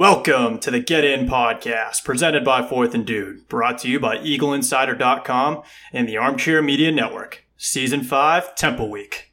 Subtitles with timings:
[0.00, 4.16] Welcome to the Get In podcast, presented by Fourth and Dude, brought to you by
[4.16, 7.44] EagleInsider.com and the Armchair Media Network.
[7.58, 9.30] Season 5, Temple Week.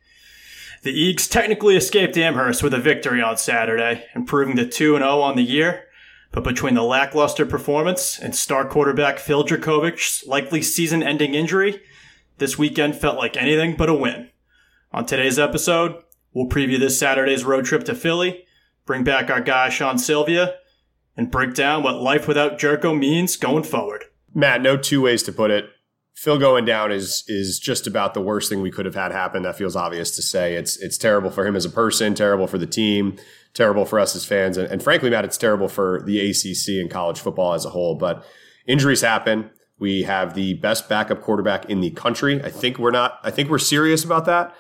[0.84, 5.38] The Eags technically escaped Amherst with a victory on Saturday, improving to 2 0 on
[5.38, 5.86] the year.
[6.34, 11.82] But between the lackluster performance and star quarterback Phil Jurkovec's likely season ending injury,
[12.40, 14.32] this weekend felt like anything but a win.
[14.92, 15.96] On today's episode,
[16.34, 18.44] we'll preview this Saturday's road trip to Philly
[18.88, 20.56] bring back our guy Sean Sylvia,
[21.16, 24.06] and break down what life without Jerko means going forward.
[24.34, 25.66] Matt, no two ways to put it.
[26.16, 29.44] Phil going down is is just about the worst thing we could have had happen.
[29.44, 30.56] That feels obvious to say.
[30.56, 33.18] It's it's terrible for him as a person, terrible for the team,
[33.54, 36.90] terrible for us as fans, and, and frankly, Matt, it's terrible for the ACC and
[36.90, 37.96] college football as a whole.
[37.96, 38.26] But
[38.66, 39.52] injuries happen.
[39.80, 42.44] We have the best backup quarterback in the country.
[42.44, 43.20] I think we're not.
[43.24, 44.56] I think we're serious about that.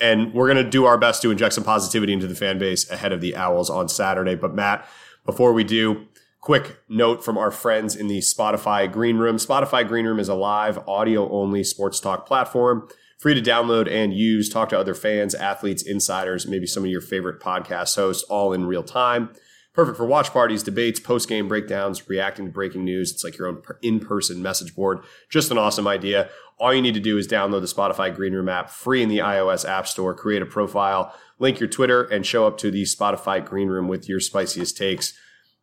[0.00, 2.88] And we're going to do our best to inject some positivity into the fan base
[2.90, 4.34] ahead of the Owls on Saturday.
[4.34, 4.86] But Matt,
[5.26, 6.06] before we do,
[6.40, 9.36] quick note from our friends in the Spotify Green Room.
[9.36, 14.14] Spotify Green Room is a live audio only sports talk platform, free to download and
[14.14, 14.48] use.
[14.48, 18.66] Talk to other fans, athletes, insiders, maybe some of your favorite podcast hosts, all in
[18.66, 19.30] real time.
[19.78, 23.12] Perfect for watch parties, debates, post game breakdowns, reacting to breaking news.
[23.12, 24.98] It's like your own in person message board.
[25.30, 26.30] Just an awesome idea.
[26.58, 29.18] All you need to do is download the Spotify Green Room app free in the
[29.18, 33.44] iOS App Store, create a profile, link your Twitter, and show up to the Spotify
[33.44, 35.14] Green Room with your spiciest takes.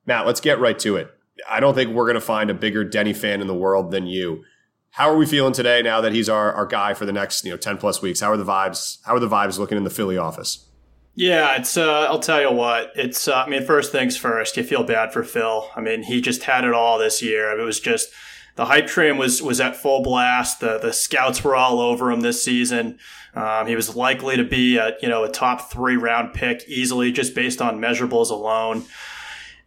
[0.06, 1.12] Matt, let's get right to it.
[1.50, 4.08] I don't think we're going to find a bigger Denny fan in the world than
[4.08, 4.46] you.
[4.92, 7.52] How are we feeling today now that he's our, our guy for the next you
[7.52, 8.22] know 10 plus weeks?
[8.22, 9.00] How are the vibes?
[9.06, 10.70] How are the vibes looking in the Philly office?
[11.16, 11.78] Yeah, it's.
[11.78, 12.92] Uh, I'll tell you what.
[12.96, 13.28] It's.
[13.28, 14.58] Uh, I mean, first things first.
[14.58, 15.70] You feel bad for Phil.
[15.76, 17.58] I mean, he just had it all this year.
[17.58, 18.09] It was just
[18.56, 20.59] the hype train was was at full blast.
[20.59, 23.00] The the scouts were all over him this season.
[23.34, 27.14] Um, he was likely to be a you know a top three round pick easily
[27.14, 28.84] just based on measurables alone,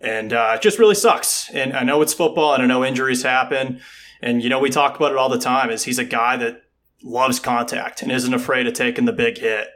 [0.02, 1.50] and uh, it just really sucks.
[1.50, 3.80] And I know it's football, and I know injuries happen,
[4.20, 5.70] and you know we talk about it all the time.
[5.70, 6.62] Is he's a guy that
[7.02, 9.68] loves contact and isn't afraid of taking the big hit.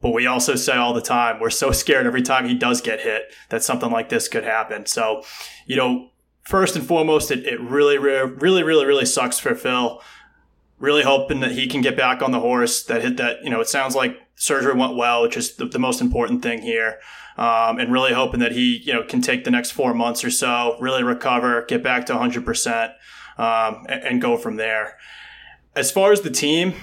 [0.00, 3.00] But we also say all the time, we're so scared every time he does get
[3.00, 4.86] hit that something like this could happen.
[4.86, 5.22] So,
[5.66, 6.10] you know,
[6.42, 10.02] first and foremost, it, it really, really, really, really sucks for Phil.
[10.78, 12.82] Really hoping that he can get back on the horse.
[12.84, 15.78] That hit that, you know, it sounds like surgery went well, which is the, the
[15.78, 16.98] most important thing here.
[17.36, 20.30] Um, and really hoping that he, you know, can take the next four months or
[20.30, 22.94] so, really recover, get back to 100%,
[23.38, 24.98] um, and, and, go from there.
[25.74, 26.74] As far as the team,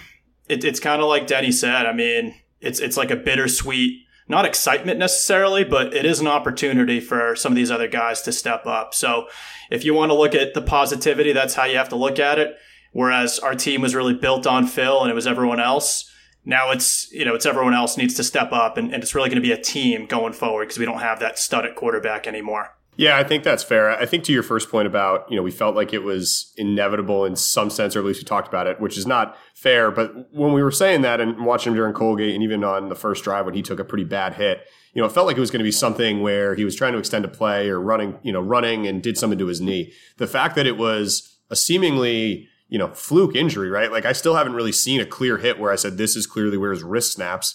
[0.47, 1.85] it, it's kind of like Denny said.
[1.85, 6.99] I mean, it's it's like a bittersweet not excitement necessarily, but it is an opportunity
[6.99, 8.93] for some of these other guys to step up.
[8.93, 9.27] So
[9.71, 12.39] if you want to look at the positivity, that's how you have to look at
[12.39, 12.57] it.
[12.91, 16.11] Whereas our team was really built on Phil and it was everyone else.
[16.43, 19.29] Now it's, you know, it's everyone else needs to step up and, and it's really
[19.29, 22.27] going to be a team going forward because we don't have that stud at quarterback
[22.27, 22.76] anymore.
[22.97, 23.91] Yeah, I think that's fair.
[23.91, 27.25] I think to your first point about, you know, we felt like it was inevitable
[27.25, 29.91] in some sense, or at least we talked about it, which is not fair.
[29.91, 32.95] But when we were saying that and watching him during Colgate and even on the
[32.95, 35.39] first drive when he took a pretty bad hit, you know, it felt like it
[35.39, 38.17] was going to be something where he was trying to extend a play or running,
[38.23, 39.93] you know, running and did something to his knee.
[40.17, 43.91] The fact that it was a seemingly, you know, fluke injury, right?
[43.91, 46.57] Like I still haven't really seen a clear hit where I said this is clearly
[46.57, 47.53] where his wrist snaps.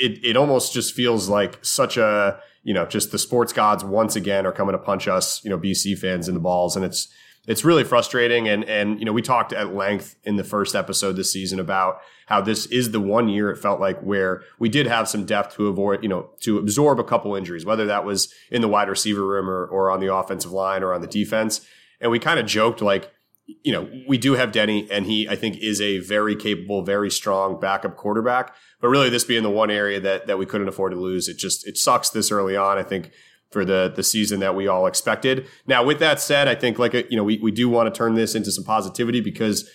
[0.00, 4.16] It it almost just feels like such a you know, just the sports gods once
[4.16, 6.74] again are coming to punch us, you know, BC fans in the balls.
[6.74, 7.06] And it's,
[7.46, 8.48] it's really frustrating.
[8.48, 12.00] And, and, you know, we talked at length in the first episode this season about
[12.26, 15.54] how this is the one year it felt like where we did have some depth
[15.54, 18.88] to avoid, you know, to absorb a couple injuries, whether that was in the wide
[18.88, 21.64] receiver room or, or on the offensive line or on the defense.
[22.00, 23.12] And we kind of joked like,
[23.46, 27.10] you know, we do have Denny, and he, I think, is a very capable, very
[27.10, 28.54] strong backup quarterback.
[28.80, 31.38] But really, this being the one area that that we couldn't afford to lose, it
[31.38, 32.78] just it sucks this early on.
[32.78, 33.12] I think
[33.50, 35.46] for the the season that we all expected.
[35.66, 38.14] Now, with that said, I think like you know we we do want to turn
[38.14, 39.70] this into some positivity because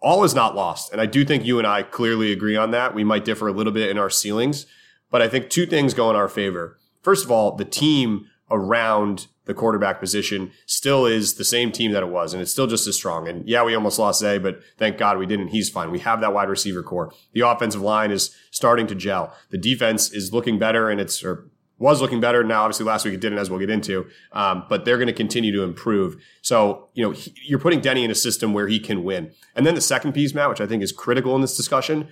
[0.00, 0.92] all is not lost.
[0.92, 2.94] And I do think you and I clearly agree on that.
[2.94, 4.66] We might differ a little bit in our ceilings,
[5.10, 6.78] but I think two things go in our favor.
[7.02, 12.02] First of all, the team around the quarterback position still is the same team that
[12.02, 13.28] it was, and it's still just as strong.
[13.28, 15.48] And yeah, we almost lost Zay, but thank God we didn't.
[15.48, 15.90] He's fine.
[15.90, 17.12] We have that wide receiver core.
[17.32, 19.34] The offensive line is starting to gel.
[19.50, 22.42] The defense is looking better, and it's or was looking better.
[22.44, 24.06] Now, obviously, last week it didn't, as we'll get into.
[24.32, 26.16] Um, but they're going to continue to improve.
[26.40, 29.32] So, you know, he, you're putting Denny in a system where he can win.
[29.54, 32.08] And then the second piece, Matt, which I think is critical in this discussion,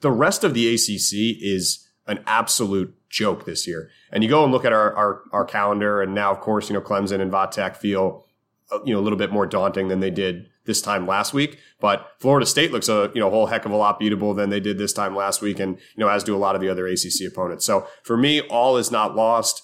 [0.00, 3.90] the rest of the ACC is an absolute joke this year.
[4.12, 6.74] And you go and look at our, our, our calendar, and now, of course, you
[6.74, 8.26] know, Clemson and Va feel,
[8.70, 11.58] uh, you know, a little bit more daunting than they did this time last week.
[11.80, 14.50] But Florida State looks a you know a whole heck of a lot beatable than
[14.50, 16.68] they did this time last week, and you know as do a lot of the
[16.68, 17.64] other ACC opponents.
[17.64, 19.62] So for me, all is not lost.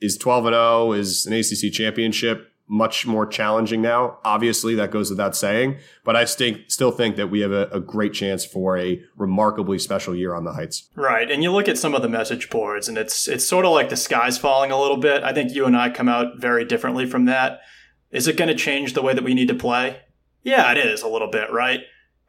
[0.00, 4.18] Is 12 and 0 is an ACC championship much more challenging now.
[4.24, 7.80] Obviously, that goes without saying, but I st- still think that we have a, a,
[7.80, 10.88] great chance for a remarkably special year on the Heights.
[10.96, 13.72] Right, and you look at some of the message boards, and it's it's sort of
[13.72, 15.22] like the sky's falling a little bit.
[15.22, 17.60] I think you and I come out very differently from that.
[18.10, 20.00] Is it going to change the way that we need to play?
[20.42, 21.80] Yeah, it is a little bit, right?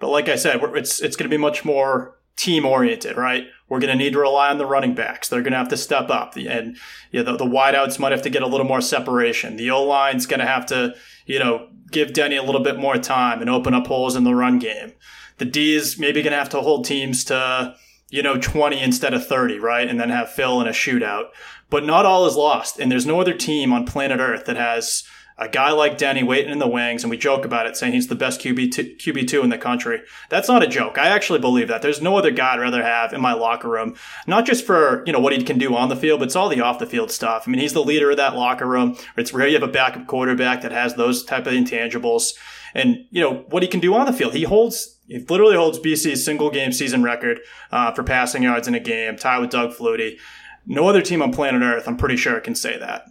[0.02, 3.46] But like I said, it's it's going to be much more team oriented, right?
[3.74, 5.30] We're going to need to rely on the running backs.
[5.30, 6.78] They're going to have to step up, and
[7.10, 9.56] you know, the, the wideouts might have to get a little more separation.
[9.56, 10.94] The O line's going to have to,
[11.26, 14.36] you know, give Denny a little bit more time and open up holes in the
[14.36, 14.94] run game.
[15.40, 17.76] The D is maybe going to have to hold teams to,
[18.12, 19.88] you know, 20 instead of 30, right?
[19.88, 21.30] And then have Phil in a shootout.
[21.72, 25.04] But not all is lost, and there's no other team on planet Earth that has
[25.38, 28.08] a guy like Denny waiting in the wings, and we joke about it, saying he's
[28.08, 30.02] the best QB QB two in the country.
[30.30, 30.98] That's not a joke.
[30.98, 31.82] I actually believe that.
[31.82, 33.96] There's no other guy I'd rather have in my locker room,
[34.28, 36.50] not just for you know what he can do on the field, but it's all
[36.50, 37.44] the off the field stuff.
[37.48, 38.96] I mean, he's the leader of that locker room.
[39.18, 42.34] It's rare you have a backup quarterback that has those type of intangibles,
[42.74, 44.34] and you know what he can do on the field.
[44.34, 47.40] He holds he literally holds BC's single game season record
[47.72, 50.18] uh, for passing yards in a game, tied with Doug Flutie.
[50.66, 53.06] No other team on planet Earth, I'm pretty sure, can say that.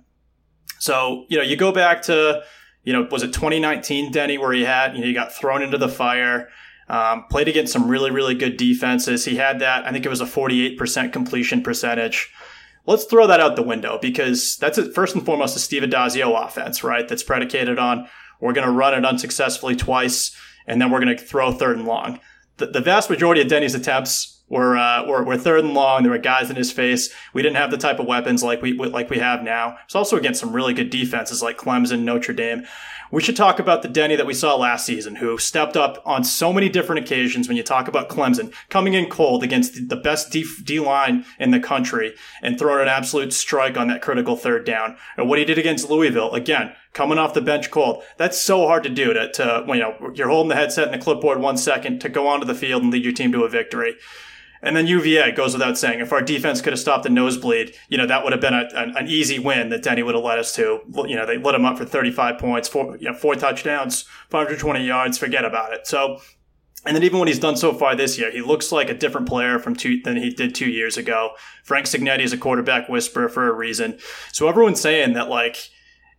[0.83, 2.43] So, you know, you go back to,
[2.83, 5.79] you know, was it 2019, Denny, where he had, you know, he got thrown into
[5.79, 6.49] the fire,
[6.89, 9.25] um, played against some really, really good defenses.
[9.25, 12.33] He had that, I think it was a 48% completion percentage.
[12.85, 16.45] Let's throw that out the window because that's a, first and foremost a Steve Addazio
[16.45, 17.07] offense, right?
[17.07, 18.09] That's predicated on
[18.41, 20.37] we're going to run it unsuccessfully twice
[20.67, 22.19] and then we're going to throw third and long.
[22.57, 26.03] The, the vast majority of Denny's attempts we're, uh, we're, we're third and long.
[26.03, 27.09] There were guys in his face.
[27.33, 29.79] We didn't have the type of weapons like we like we have now.
[29.85, 32.65] It's also against some really good defenses like Clemson, Notre Dame.
[33.11, 36.25] We should talk about the Denny that we saw last season, who stepped up on
[36.25, 37.47] so many different occasions.
[37.47, 41.51] When you talk about Clemson coming in cold against the best D, D line in
[41.51, 45.45] the country and throwing an absolute strike on that critical third down, and what he
[45.45, 48.03] did against Louisville, again coming off the bench cold.
[48.19, 51.03] That's so hard to do to, to you know, you're holding the headset and the
[51.03, 53.97] clipboard one second to go onto the field and lead your team to a victory.
[54.63, 56.01] And then UVA goes without saying.
[56.01, 58.69] If our defense could have stopped the nosebleed, you know, that would have been a,
[58.75, 60.81] an, an, easy win that Denny would have led us to.
[60.95, 64.85] You know, they lit him up for 35 points, four, you know, four touchdowns, 520
[64.85, 65.19] yards.
[65.19, 65.89] Forget about it.
[65.89, 66.21] So,
[66.87, 69.29] and then even what he's done so far this year, he looks like a different
[69.29, 71.33] player from two than he did two years ago.
[71.65, 73.99] Frank Cignetti is a quarterback whisperer for a reason.
[74.33, 75.71] So everyone's saying that like,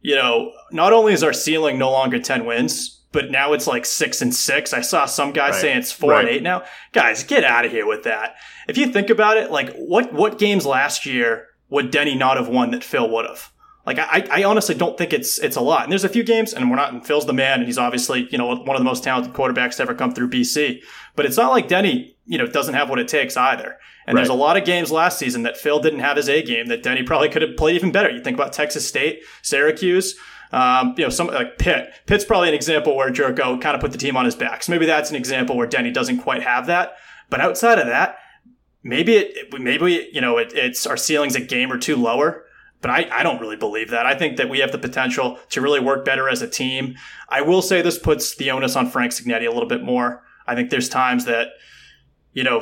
[0.01, 3.85] you know, not only is our ceiling no longer 10 wins, but now it's like
[3.85, 4.73] six and six.
[4.73, 5.61] I saw some guys right.
[5.61, 6.25] saying it's four right.
[6.25, 6.63] and eight now.
[6.91, 8.35] Guys, get out of here with that.
[8.67, 12.49] If you think about it, like what what games last year would Denny not have
[12.49, 13.51] won that Phil would have?
[13.85, 15.83] Like I, I honestly don't think it's it's a lot.
[15.83, 16.91] And there's a few games, and we're not.
[16.91, 19.77] And Phil's the man, and he's obviously you know one of the most talented quarterbacks
[19.77, 20.81] to ever come through BC.
[21.15, 23.77] But it's not like Denny you know doesn't have what it takes either.
[24.05, 24.21] And right.
[24.21, 26.83] there's a lot of games last season that Phil didn't have his A game that
[26.83, 28.09] Denny probably could have played even better.
[28.09, 30.17] You think about Texas State, Syracuse.
[30.53, 31.91] Um, you know, some like Pitt.
[32.05, 34.61] Pitt's probably an example where Jerko kind of put the team on his back.
[34.61, 36.93] So maybe that's an example where Denny doesn't quite have that.
[37.31, 38.17] But outside of that,
[38.83, 42.45] maybe it, maybe you know, it, it's our ceiling's a game or two lower.
[42.81, 44.05] But I, I don't really believe that.
[44.05, 46.97] I think that we have the potential to really work better as a team.
[47.29, 50.21] I will say this puts the onus on Frank Cignetti a little bit more.
[50.45, 51.47] I think there's times that,
[52.33, 52.61] you know,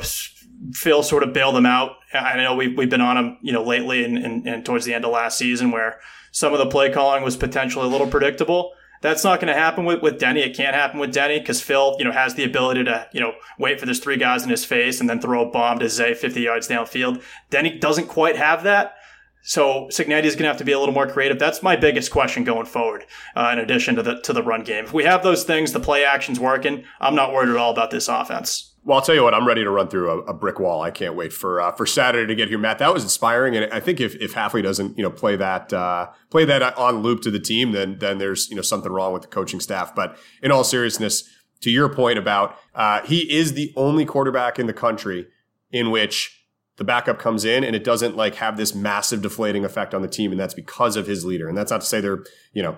[0.72, 1.96] Phil sort of bailed them out.
[2.14, 4.94] I know we've, we've been on him, you know, lately and, and, and towards the
[4.94, 5.98] end of last season where
[6.32, 8.72] some of the play calling was potentially a little predictable.
[9.02, 10.40] That's not going to happen with, with Denny.
[10.40, 13.32] It can't happen with Denny because Phil, you know, has the ability to, you know,
[13.58, 16.14] wait for those three guys in his face and then throw a bomb to Zay
[16.14, 17.22] 50 yards downfield.
[17.50, 18.94] Denny doesn't quite have that.
[19.42, 21.38] So Cignetti is going to have to be a little more creative.
[21.38, 23.04] That's my biggest question going forward.
[23.34, 25.80] Uh, in addition to the to the run game, if we have those things, the
[25.80, 26.84] play action's working.
[27.00, 28.71] I'm not worried at all about this offense.
[28.84, 30.82] Well, I'll tell you what, I'm ready to run through a, a brick wall.
[30.82, 32.78] I can't wait for uh, for Saturday to get here, Matt.
[32.78, 36.08] That was inspiring, and I think if if Hafley doesn't you know play that uh,
[36.30, 39.22] play that on loop to the team, then then there's you know something wrong with
[39.22, 39.94] the coaching staff.
[39.94, 41.22] But in all seriousness,
[41.60, 45.28] to your point about uh, he is the only quarterback in the country
[45.70, 46.41] in which
[46.82, 50.08] the backup comes in and it doesn't like have this massive deflating effect on the
[50.08, 51.48] team and that's because of his leader.
[51.48, 52.24] And that's not to say they're
[52.54, 52.76] you know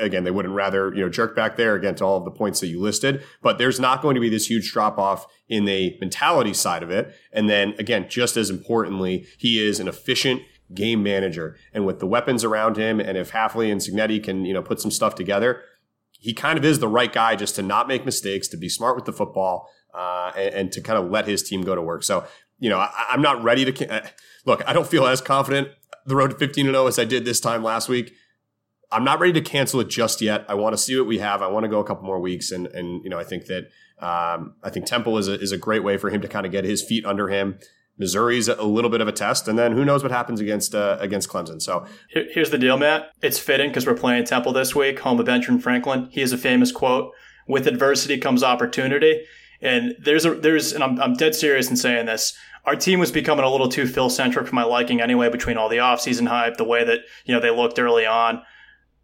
[0.00, 2.58] again they wouldn't rather you know jerk back there again to all of the points
[2.58, 5.96] that you listed but there's not going to be this huge drop off in the
[6.00, 7.14] mentality side of it.
[7.32, 10.42] And then again just as importantly he is an efficient
[10.74, 11.56] game manager.
[11.72, 14.80] And with the weapons around him and if Hafley and Cignetti can you know put
[14.80, 15.62] some stuff together
[16.18, 18.96] he kind of is the right guy just to not make mistakes to be smart
[18.96, 22.02] with the football uh, and, and, to kind of let his team go to work.
[22.02, 22.26] So
[22.58, 24.06] you know, I, am not ready to uh,
[24.44, 24.62] look.
[24.66, 25.68] I don't feel as confident
[26.06, 28.14] the road to 15 and 0 as I did this time last week.
[28.92, 30.44] I'm not ready to cancel it just yet.
[30.48, 31.42] I want to see what we have.
[31.42, 33.64] I want to go a couple more weeks, and and you know, I think that
[33.98, 36.52] um, I think Temple is a, is a great way for him to kind of
[36.52, 37.58] get his feet under him.
[37.98, 40.98] Missouri's a little bit of a test, and then who knows what happens against uh,
[41.00, 41.60] against Clemson.
[41.60, 43.10] So here's the deal, Matt.
[43.22, 46.08] It's fitting because we're playing Temple this week, home of Benjamin Franklin.
[46.12, 47.12] He has a famous quote:
[47.48, 49.24] "With adversity comes opportunity."
[49.60, 52.36] And there's a there's and I'm I'm dead serious in saying this.
[52.66, 55.68] Our team was becoming a little too Phil centric for my liking anyway, between all
[55.68, 58.42] the offseason hype, the way that, you know, they looked early on.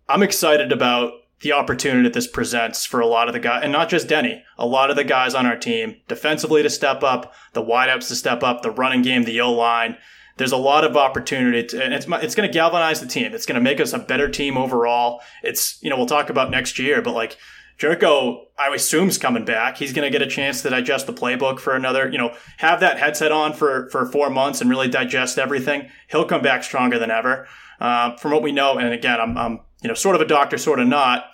[0.09, 3.73] I'm excited about the opportunity that this presents for a lot of the guys, and
[3.73, 7.35] not just Denny, a lot of the guys on our team, defensively to step up,
[7.53, 9.97] the wideouts to step up, the running game, the O line.
[10.39, 13.35] There's a lot of opportunity, to, and it's it's going to galvanize the team.
[13.35, 15.21] It's going to make us a better team overall.
[15.43, 17.37] It's you know we'll talk about next year, but like
[17.79, 19.77] Jerko, I assume, is coming back.
[19.77, 22.81] He's going to get a chance to digest the playbook for another, you know, have
[22.81, 25.89] that headset on for, for four months and really digest everything.
[26.09, 27.49] He'll come back stronger than ever.
[27.81, 30.57] Uh, from what we know, and again, I'm, I'm, you know, sort of a doctor,
[30.59, 31.25] sort of not.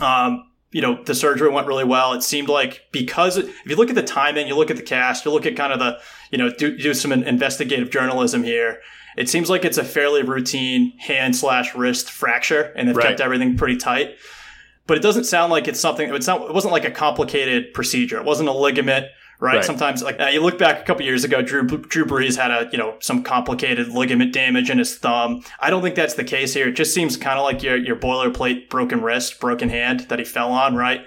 [0.00, 2.12] Um, you know, the surgery went really well.
[2.14, 5.24] It seemed like because if you look at the timing, you look at the cast,
[5.24, 5.98] you look at kind of the,
[6.30, 8.80] you know, do, do some investigative journalism here.
[9.16, 13.08] It seems like it's a fairly routine hand slash wrist fracture, and they've right.
[13.08, 14.16] kept everything pretty tight
[14.86, 16.14] but it doesn't sound like it's something.
[16.14, 16.42] It's not.
[16.42, 18.18] It wasn't like a complicated procedure.
[18.18, 19.06] It wasn't a ligament,
[19.40, 19.56] right?
[19.56, 19.64] right.
[19.64, 22.68] Sometimes, like uh, you look back a couple years ago, Drew Drew Brees had a
[22.70, 25.42] you know some complicated ligament damage in his thumb.
[25.60, 26.68] I don't think that's the case here.
[26.68, 30.24] It just seems kind of like your your boilerplate broken wrist, broken hand that he
[30.24, 31.06] fell on, right?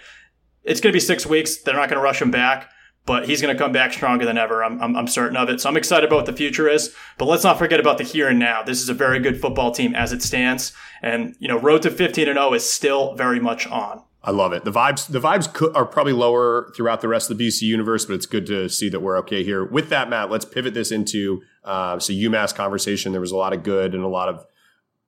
[0.64, 1.58] It's going to be six weeks.
[1.58, 2.70] They're not going to rush him back
[3.10, 4.64] but he's going to come back stronger than ever.
[4.64, 5.60] I'm, I'm, I'm, certain of it.
[5.60, 6.94] So I'm excited about what the future is.
[7.18, 8.62] But let's not forget about the here and now.
[8.62, 11.92] This is a very good football team as it stands, and you know, road to
[11.92, 14.04] 15 and 0 is still very much on.
[14.22, 14.66] I love it.
[14.66, 18.06] The vibes, the vibes could, are probably lower throughout the rest of the BC universe,
[18.06, 19.64] but it's good to see that we're okay here.
[19.64, 23.14] With that, Matt, let's pivot this into uh, so UMass conversation.
[23.14, 24.46] There was a lot of good and a lot of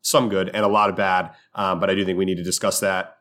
[0.01, 2.43] some good and a lot of bad, um, but I do think we need to
[2.43, 3.17] discuss that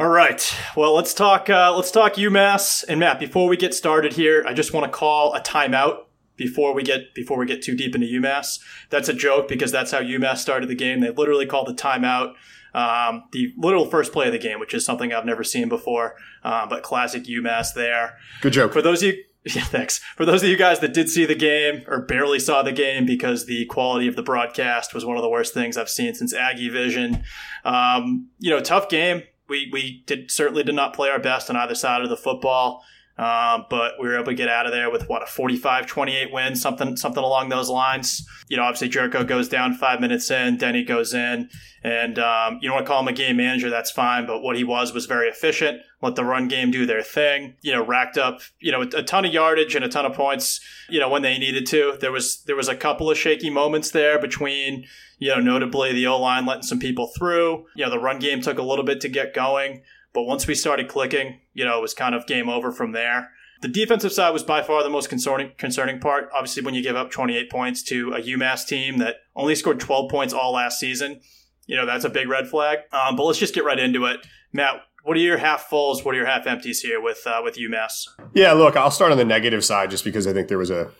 [0.00, 0.56] all right.
[0.76, 1.50] Well, let's talk.
[1.50, 3.20] Uh, let's talk UMass and Matt.
[3.20, 6.04] Before we get started here, I just want to call a timeout
[6.40, 8.58] before we get before we get too deep into UMass.
[8.88, 11.00] That's a joke because that's how UMass started the game.
[11.00, 12.32] They literally called the timeout.
[12.72, 16.14] Um, the literal first play of the game, which is something I've never seen before,
[16.42, 18.16] uh, but classic UMass there.
[18.40, 18.72] Good joke.
[18.72, 19.98] For those of you, yeah, thanks.
[20.16, 23.04] For those of you guys that did see the game or barely saw the game
[23.04, 26.32] because the quality of the broadcast was one of the worst things I've seen since
[26.32, 27.22] Aggie Vision.
[27.66, 31.56] Um, you know, tough game we we did certainly did not play our best on
[31.56, 32.82] either side of the football.
[33.20, 36.56] Um, but we were able to get out of there with what a 45-28 win,
[36.56, 38.26] something something along those lines.
[38.48, 41.50] You know, obviously Jerko goes down five minutes in, Denny goes in,
[41.84, 44.24] and um, you don't want to call him a game manager, that's fine.
[44.24, 45.82] But what he was was very efficient.
[46.00, 47.56] Let the run game do their thing.
[47.60, 50.58] You know, racked up you know a ton of yardage and a ton of points.
[50.88, 51.98] You know when they needed to.
[52.00, 54.86] There was there was a couple of shaky moments there between
[55.20, 57.66] you know, notably the O line letting some people through.
[57.76, 59.82] You know, the run game took a little bit to get going,
[60.12, 63.30] but once we started clicking, you know, it was kind of game over from there.
[63.62, 66.30] The defensive side was by far the most concerning concerning part.
[66.32, 70.10] Obviously, when you give up 28 points to a UMass team that only scored 12
[70.10, 71.20] points all last season,
[71.66, 72.78] you know that's a big red flag.
[72.92, 74.82] Um, but let's just get right into it, Matt.
[75.02, 76.04] What are your half fulls?
[76.04, 78.06] What are your half empties here with uh, with UMass?
[78.32, 80.90] Yeah, look, I'll start on the negative side just because I think there was a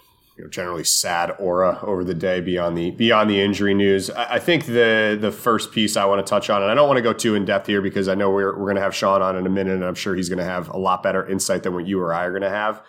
[0.40, 4.09] you know, generally sad aura over the day beyond the beyond the injury news.
[4.09, 6.88] I, I think the the first piece I want to touch on, and I don't
[6.88, 8.94] want to go too in depth here because I know we're we're going to have
[8.94, 11.28] Sean on in a minute, and I'm sure he's going to have a lot better
[11.28, 12.80] insight than what you or I are going to have.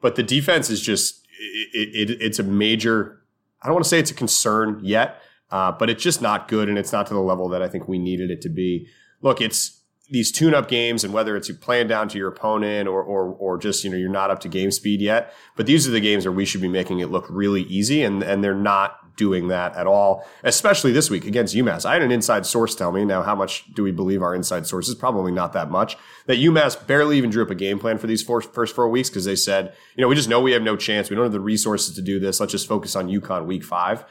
[0.00, 1.26] But the defense is just
[1.72, 3.20] it, it, it's a major.
[3.60, 6.68] I don't want to say it's a concern yet, uh, but it's just not good,
[6.68, 8.86] and it's not to the level that I think we needed it to be.
[9.22, 9.80] Look, it's
[10.12, 13.56] these tune-up games and whether it's you playing down to your opponent or, or or
[13.56, 16.26] just you know you're not up to game speed yet but these are the games
[16.26, 19.74] where we should be making it look really easy and and they're not doing that
[19.74, 21.86] at all especially this week against UMass.
[21.86, 24.66] I had an inside source tell me now how much do we believe our inside
[24.66, 28.06] sources probably not that much that UMass barely even drew up a game plan for
[28.06, 30.62] these four, first four weeks because they said you know we just know we have
[30.62, 31.08] no chance.
[31.08, 32.38] We don't have the resources to do this.
[32.38, 34.04] Let's just focus on UConn week 5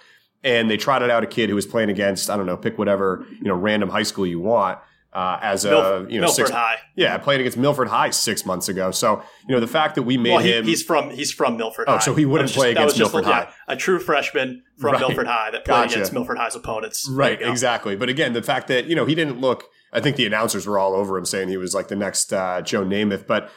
[0.43, 3.23] and they trotted out a kid who was playing against I don't know pick whatever
[3.31, 4.79] you know random high school you want
[5.13, 6.77] uh, as Milf- a you know Milford six, High.
[6.95, 8.91] yeah played against Milford High six months ago.
[8.91, 11.57] So you know the fact that we made Well, he, him he's from he's from
[11.57, 11.99] Milford Oh, High.
[11.99, 14.99] so he wouldn't play against just a- Milford yeah, a true freshman from Right.
[15.01, 15.95] Milford High that played Gotcha.
[15.95, 17.09] against Milford High's opponents.
[17.11, 17.95] Right exactly.
[17.95, 19.65] But again, the fact that you know he didn't look.
[19.93, 22.61] I think the announcers were all over him saying he was like the next uh,
[22.61, 23.49] Joe Namath, but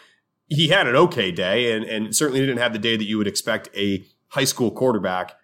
[0.48, 3.28] he had an okay day and and certainly didn't have the day that you would
[3.28, 5.36] expect a high school quarterback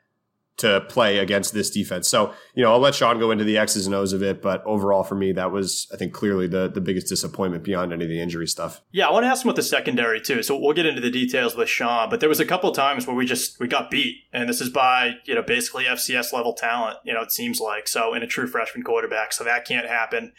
[0.61, 2.09] to play against this defense.
[2.09, 4.64] So, you know, I'll let Sean go into the X's and O's of it, but
[4.64, 8.11] overall for me, that was, I think, clearly the, the biggest disappointment beyond any of
[8.11, 8.81] the injury stuff.
[8.93, 10.43] Yeah, I want to ask him about the secondary too.
[10.43, 13.17] So we'll get into the details with Sean, but there was a couple times where
[13.17, 16.99] we just we got beat, and this is by you know basically FCS level talent.
[17.05, 19.33] You know, it seems like so in a true freshman quarterback.
[19.33, 20.33] So that can't happen.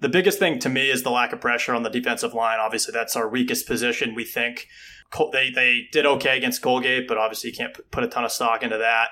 [0.00, 2.58] The biggest thing to me is the lack of pressure on the defensive line.
[2.60, 4.14] Obviously, that's our weakest position.
[4.14, 4.68] We think
[5.32, 8.62] they they did okay against Colgate, but obviously you can't put a ton of stock
[8.62, 9.08] into that.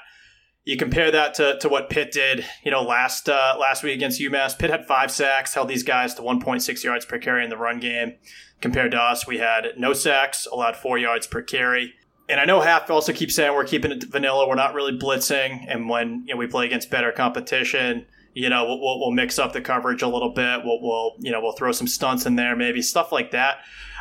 [0.66, 4.20] You compare that to, to what Pitt did, you know, last uh, last week against
[4.20, 4.58] UMass.
[4.58, 7.78] Pitt had five sacks, held these guys to 1.6 yards per carry in the run
[7.78, 8.14] game.
[8.60, 11.94] Compared to us, we had no sacks, allowed four yards per carry.
[12.28, 14.48] And I know Half also keeps saying we're keeping it vanilla.
[14.48, 15.64] We're not really blitzing.
[15.68, 18.04] And when you know, we play against better competition,
[18.34, 20.62] you know, we'll, we'll, mix up the coverage a little bit.
[20.64, 23.58] We'll, we'll, you know, we'll throw some stunts in there, maybe stuff like that.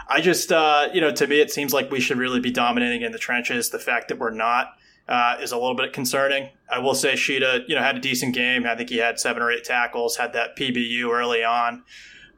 [0.10, 3.04] I just, uh, you know, to me, it seems like we should really be dominating
[3.04, 3.70] in the trenches.
[3.70, 4.74] The fact that we're not
[5.08, 6.50] uh, is a little bit concerning.
[6.70, 8.66] I will say Sheeta, you know, had a decent game.
[8.66, 11.84] I think he had seven or eight tackles, had that PBU early on.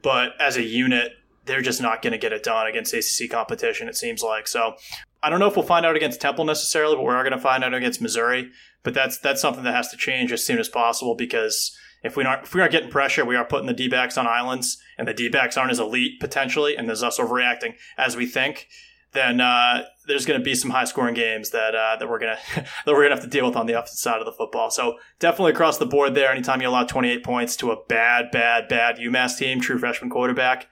[0.02, 1.12] But as a unit,
[1.46, 4.46] they're just not going to get it done against ACC competition, it seems like.
[4.46, 4.74] So
[5.22, 7.40] I don't know if we'll find out against Temple necessarily, but we are going to
[7.40, 8.50] find out against Missouri.
[8.82, 12.24] But that's that's something that has to change as soon as possible because if we
[12.24, 15.08] aren't if we aren't getting pressure, we are putting the D backs on islands, and
[15.08, 18.68] the D backs aren't as elite potentially, and there's us overreacting as we think.
[19.12, 22.38] Then uh, there's going to be some high scoring games that uh, that we're gonna
[22.56, 24.70] that we're gonna have to deal with on the opposite side of the football.
[24.70, 26.30] So definitely across the board there.
[26.32, 30.66] Anytime you allow 28 points to a bad, bad, bad UMass team, true freshman quarterback,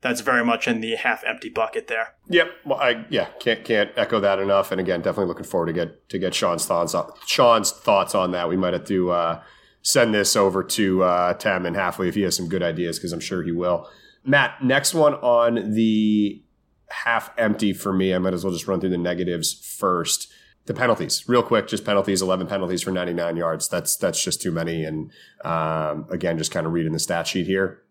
[0.00, 2.14] that's very much in the half empty bucket there.
[2.28, 2.48] Yep.
[2.64, 4.70] Well, I yeah can't can't echo that enough.
[4.70, 8.30] And again, definitely looking forward to get to get Sean's thoughts on Sean's thoughts on
[8.30, 8.48] that.
[8.48, 9.42] We might have to uh,
[9.82, 13.12] send this over to uh, Tem and Hafley if he has some good ideas because
[13.12, 13.88] I'm sure he will.
[14.24, 16.42] Matt, next one on the
[16.90, 18.14] half empty for me.
[18.14, 20.32] I might as well just run through the negatives first.
[20.66, 22.20] The penalties, real quick, just penalties.
[22.22, 23.68] Eleven penalties for 99 yards.
[23.68, 24.84] That's that's just too many.
[24.84, 25.12] And
[25.44, 27.82] um, again, just kind of reading the stat sheet here.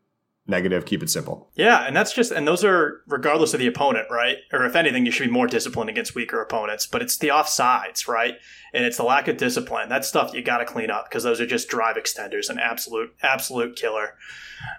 [0.47, 0.85] Negative.
[0.85, 1.49] Keep it simple.
[1.55, 4.37] Yeah, and that's just and those are regardless of the opponent, right?
[4.53, 6.85] Or if anything, you should be more disciplined against weaker opponents.
[6.85, 8.35] But it's the offsides, right?
[8.71, 9.89] And it's the lack of discipline.
[9.89, 13.15] That stuff you got to clean up because those are just drive extenders, an absolute,
[13.23, 14.17] absolute killer.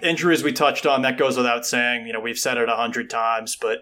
[0.01, 2.07] Injuries we touched on that goes without saying.
[2.07, 3.79] You know, we've said it a hundred times, but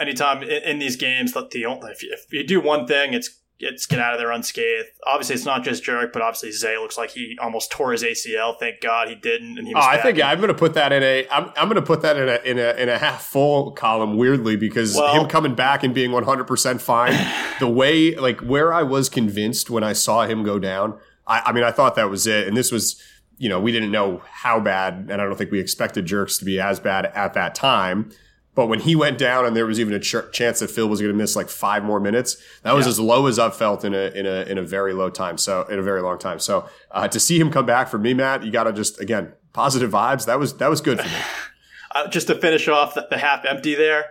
[0.00, 3.12] anytime in, in these games, that the only if you, if you do one thing,
[3.12, 4.88] it's it's get out of there unscathed.
[5.04, 8.56] Obviously, it's not just Jerk, but obviously Zay looks like he almost tore his ACL.
[8.58, 9.88] Thank God he didn't, and he was Oh.
[9.90, 11.26] I think in- I'm going to put that in a.
[11.30, 14.16] I'm, I'm going to put that in a in a in a half full column.
[14.16, 17.14] Weirdly, because Well- him coming back and being 100 percent fine,
[17.58, 20.98] the way like where I was convinced when I saw him go down.
[21.26, 23.02] I, I mean, I thought that was it, and this was
[23.38, 26.44] you know we didn't know how bad, and I don't think we expected jerks to
[26.44, 28.10] be as bad at that time.
[28.58, 31.00] But when he went down, and there was even a ch- chance that Phil was
[31.00, 32.90] going to miss like five more minutes, that was Yeah.
[32.90, 35.38] as low as I've felt in a in a in a very low time.
[35.38, 36.40] So in a very long time.
[36.40, 39.32] So uh, to see him come back for me, Matt, you got to just again
[39.52, 40.26] positive vibes.
[40.26, 41.14] That was that was good for me.
[41.94, 44.06] uh, just to finish off the, the half empty there,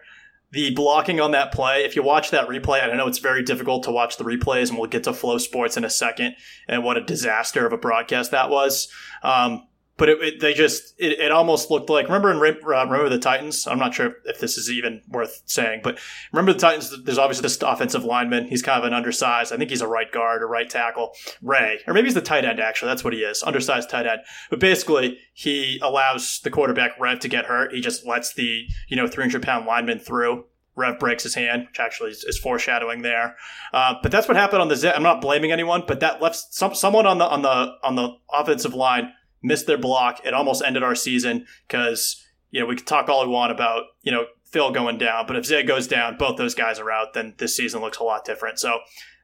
[0.52, 3.84] the blocking on that play, if you watch that replay, I know it's very difficult
[3.84, 6.38] to watch the replays, and we'll get to FloSports in a second,
[6.70, 8.88] and what a disaster of a broadcast that was.
[9.24, 9.66] Um,
[9.98, 13.20] but it, it, they just, it, it almost looked like, remember in uh, Remember the
[13.20, 13.68] Titans?
[13.68, 16.00] I'm not sure if this is even worth saying, but
[16.32, 18.48] remember the Titans, there's obviously this offensive lineman.
[18.48, 21.80] He's kind of an undersized, I think he's a right guard or right tackle, Ray,
[21.88, 22.90] or maybe he's the tight end actually.
[22.90, 24.22] That's what he is, undersized tight end.
[24.50, 27.74] But basically, he allows the quarterback Rev to get hurt.
[27.74, 30.46] He just lets the, you know, 300 pound lineman through.
[30.76, 33.36] Rev breaks his hand, which actually is, is foreshadowing there.
[33.74, 34.94] Uh, but that's what happened on the zip.
[34.96, 38.10] I'm not blaming anyone, but that left some someone on the on the on the
[38.32, 40.26] offensive line missed their block.
[40.26, 43.84] It almost ended our season because you know we could talk all we want about
[44.02, 47.13] you know Phil going down, but if Zay goes down, both those guys are out.
[47.13, 48.60] Then this season looks a lot different.
[48.60, 48.80] So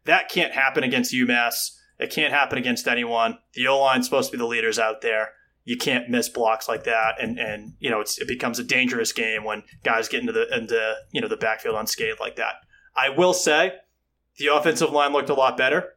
[0.06, 1.56] that can't happen against UMass.
[2.00, 3.38] It can't happen against anyone.
[3.54, 5.30] The O line's supposed to be the leaders out there.
[5.64, 9.46] You can't miss blocks like that, and and you know it becomes a dangerous game
[9.46, 12.56] when guys get into the into you know the backfield unscathed like that.
[12.96, 13.74] I will say
[14.38, 15.94] the offensive line looked a lot better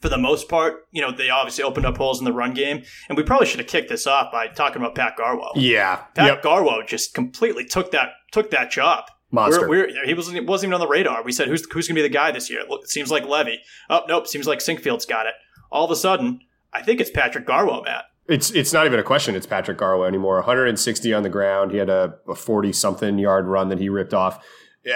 [0.00, 0.86] for the most part.
[0.90, 3.60] You know they obviously opened up holes in the run game, and we probably should
[3.60, 5.50] have kicked this off by talking about Pat Garwo.
[5.54, 5.96] Yeah.
[6.14, 6.42] Pat Yep.
[6.42, 9.04] Garwo just completely took that took that job.
[9.30, 9.68] Monster.
[9.68, 11.22] We're, we're, he wasn't wasn't even on the radar.
[11.22, 12.62] We said who's who's going to be the guy this year?
[12.68, 13.60] Look, it seems like Levy.
[13.90, 15.34] Oh nope, seems like Sinkfield's got it.
[15.70, 16.40] All of a sudden,
[16.72, 18.04] I think it's Patrick Garwo, Matt.
[18.26, 19.34] It's it's not even a question.
[19.34, 20.36] It's Patrick Garwo anymore.
[20.36, 21.72] 160 on the ground.
[21.72, 24.42] He had a 40 something yard run that he ripped off.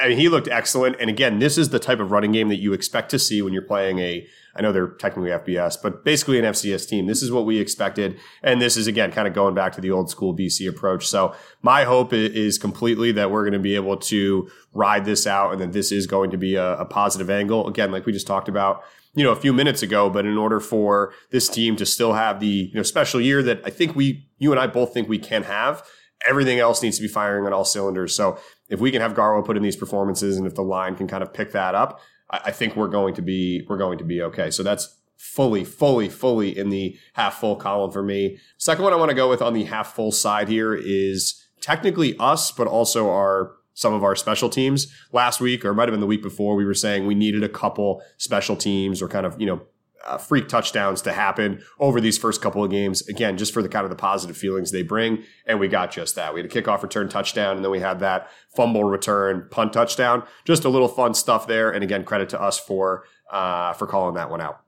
[0.00, 0.96] I mean, he looked excellent.
[1.00, 3.52] And again, this is the type of running game that you expect to see when
[3.52, 7.06] you're playing a, I know they're technically FBS, but basically an FCS team.
[7.06, 8.18] This is what we expected.
[8.42, 11.06] And this is again, kind of going back to the old school BC approach.
[11.06, 15.52] So my hope is completely that we're going to be able to ride this out
[15.52, 17.66] and that this is going to be a, a positive angle.
[17.66, 18.82] Again, like we just talked about,
[19.14, 22.40] you know, a few minutes ago, but in order for this team to still have
[22.40, 25.18] the, you know, special year that I think we, you and I both think we
[25.18, 25.82] can have,
[26.26, 28.14] everything else needs to be firing on all cylinders.
[28.14, 28.38] So
[28.68, 31.22] if we can have Garwo put in these performances and if the line can kind
[31.22, 32.00] of pick that up,
[32.32, 34.50] I, think we're going to be we're going to be okay.
[34.50, 38.38] So that's fully, fully, fully in the half full column for me.
[38.58, 42.16] Second one I want to go with on the half full side here is technically
[42.18, 46.00] us, but also our some of our special teams last week, or might have been
[46.00, 49.40] the week before, we were saying we needed a couple special teams or kind of,
[49.40, 49.62] you know,
[50.04, 53.06] uh, freak touchdowns to happen over these first couple of games.
[53.08, 55.22] Again, just for the kind of the positive feelings they bring.
[55.46, 56.34] And we got just that.
[56.34, 60.24] We had a kickoff return touchdown, and then we had that fumble return punt touchdown.
[60.44, 61.70] Just a little fun stuff there.
[61.70, 64.60] And again, credit to us for uh, for calling that one out.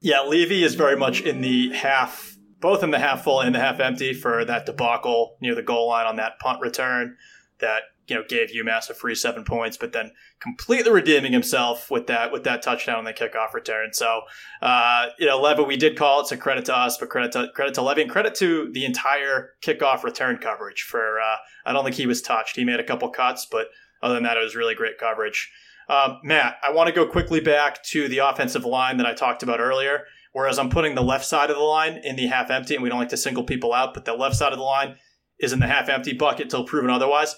[0.00, 3.60] Yeah, Levy is very much in the half, both in the half full and the
[3.60, 7.16] half empty for that debacle near the goal line on that punt return
[7.60, 12.08] that you know gave UMass a free seven points, but then completely redeeming himself with
[12.08, 13.92] that with that touchdown on the kickoff return.
[13.92, 14.22] So
[14.60, 17.48] uh, you know, Levy, we did call it, so credit to us, but credit to
[17.54, 20.82] credit to Levy and credit to the entire kickoff return coverage.
[20.82, 22.56] For uh, I don't think he was touched.
[22.56, 23.68] He made a couple cuts, but
[24.02, 25.50] other than that, it was really great coverage.
[25.88, 29.42] Um, Matt, I want to go quickly back to the offensive line that I talked
[29.42, 30.04] about earlier.
[30.32, 32.88] Whereas I'm putting the left side of the line in the half empty, and we
[32.88, 34.96] don't like to single people out, but the left side of the line
[35.40, 37.34] is in the half empty bucket till proven otherwise.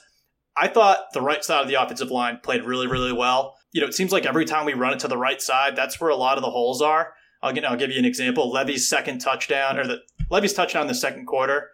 [0.57, 3.57] I thought the right side of the offensive line played really, really well.
[3.73, 6.01] You know, it seems like every time we run it to the right side, that's
[6.01, 7.15] where a lot of the holes are.
[7.43, 8.51] I'll, get, I'll give you an example.
[8.51, 11.71] Levy's second touchdown, or the Levy's touchdown in the second quarter,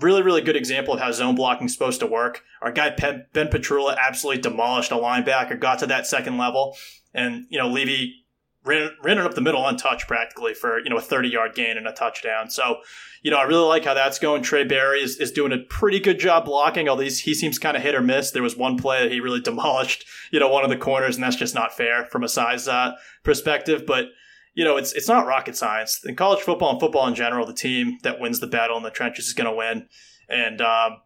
[0.00, 2.42] really, really good example of how zone blocking is supposed to work.
[2.62, 6.76] Our guy Ben Petrula absolutely demolished a linebacker, got to that second level,
[7.14, 8.25] and you know Levy
[8.66, 11.76] ran, ran it up the middle untouched practically for you know a 30 yard gain
[11.76, 12.50] and a touchdown.
[12.50, 12.78] So,
[13.22, 14.42] you know, I really like how that's going.
[14.42, 16.88] Trae Barry is, is doing a pretty good job blocking.
[16.88, 18.30] All these he seems kind of hit or miss.
[18.30, 21.24] There was one play that he really demolished, you know, one of the corners, and
[21.24, 23.84] that's just not fair from a size uh, perspective.
[23.86, 24.06] But
[24.54, 26.04] you know, it's it's not rocket science.
[26.04, 28.90] In college football and football in general, the team that wins the battle in the
[28.90, 29.88] trenches is going to win.
[30.28, 30.98] And um,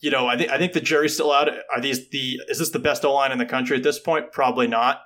[0.00, 1.48] you know, I think I think the jury's still out.
[1.48, 4.32] Are these the is this the best O line in the country at this point?
[4.32, 5.02] Probably not.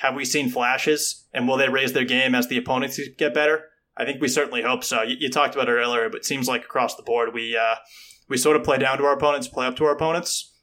[0.00, 1.26] Have we seen flashes?
[1.34, 3.66] And will they raise their game as the opponents get better?
[3.96, 5.02] I think we certainly hope so.
[5.02, 7.74] You, you talked about it earlier, but it seems like across the board we uh,
[8.26, 10.54] we sort of play down to our opponents, play up to our opponents.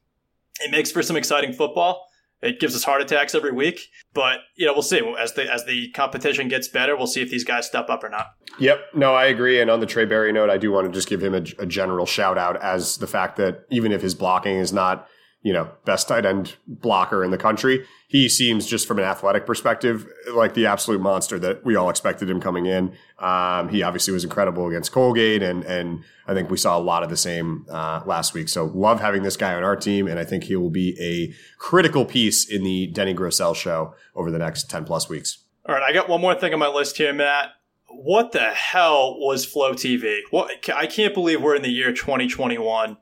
[0.60, 2.08] It makes for some exciting football.
[2.41, 3.80] It gives us heart attacks every week,
[4.13, 6.97] but you know we'll see as the as the competition gets better.
[6.97, 8.28] We'll see if these guys step up or not.
[8.60, 9.62] Yep, no, I agree.
[9.62, 11.67] And on the Trae Barry note, I do want to just give him a, a
[11.67, 15.08] general shout out as the fact that even if his blocking is not
[15.47, 17.86] you know, best tight end blocker in the country.
[18.09, 22.29] He seems just from an athletic perspective like the absolute monster that we all expected
[22.29, 22.93] him coming in.
[23.19, 27.03] Um, he obviously was incredible against Colgate, and and I think we saw a lot
[27.03, 28.47] of the same uh, last week.
[28.47, 31.33] So love having this guy on our team, and I think he will be a
[31.59, 35.43] critical piece in the Denny Grosel show over the next ten plus weeks.
[35.67, 37.49] All right, I got one more thing on my list here, Matt.
[37.89, 40.21] What the hell was Flow TV?
[40.29, 42.97] What I can't believe we're in the year 2021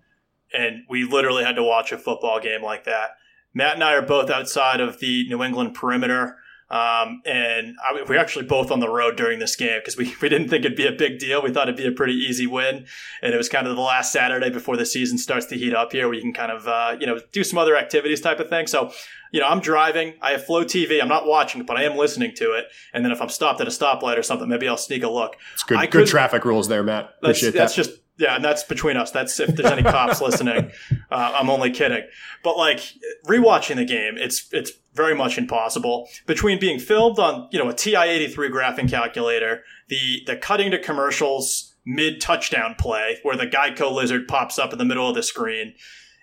[0.53, 3.11] and we literally had to watch a football game like that.
[3.55, 6.37] Matt and I are both outside of the New England perimeter.
[6.67, 10.13] Um, and I, we are actually both on the road during this game because we,
[10.21, 11.41] we didn't think it'd be a big deal.
[11.41, 12.85] We thought it'd be a pretty easy win.
[13.21, 15.93] And it was kind of the last Saturday before the season starts to heat up
[15.93, 18.49] here where you can kind of, uh, you know, do some other activities type of
[18.49, 18.67] thing.
[18.67, 18.91] So,
[19.31, 20.15] you know, I'm driving.
[20.21, 21.01] I have Flow TV.
[21.01, 22.65] I'm not watching it, but I am listening to it.
[22.93, 25.37] And then if I'm stopped at a stoplight or something, maybe I'll sneak a look.
[25.53, 27.15] It's good, good traffic rules there, Matt.
[27.19, 27.83] Appreciate that's, that.
[27.83, 29.12] That's just yeah, and that's between us.
[29.12, 30.71] That's if there's any cops listening.
[31.12, 32.01] Uh, I'm only kidding.
[32.43, 32.80] But like
[33.28, 36.10] rewatching the game, it's it's very much impossible.
[36.25, 41.75] Between being filmed on you know a TI-83 graphing calculator, the the cutting to commercials
[41.86, 45.75] mid touchdown play where the Geico lizard pops up in the middle of the screen,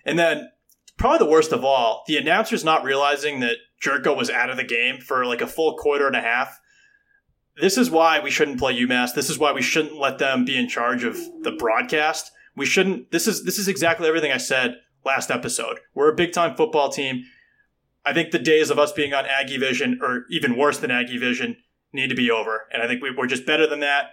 [0.05, 0.51] and then
[0.97, 4.63] probably the worst of all, the announcers not realizing that Jerko was out of the
[4.63, 6.59] game for like a full quarter and a half
[7.57, 9.13] this is why we shouldn't play UMass.
[9.13, 12.31] This is why we shouldn't let them be in charge of the broadcast.
[12.55, 13.11] We shouldn't.
[13.11, 15.79] This is this is exactly everything I said last episode.
[15.93, 17.23] We're a big time football team.
[18.05, 21.17] I think the days of us being on Aggie Vision, or even worse than Aggie
[21.17, 21.57] Vision,
[21.93, 22.63] need to be over.
[22.71, 24.11] And I think we, are just better than that.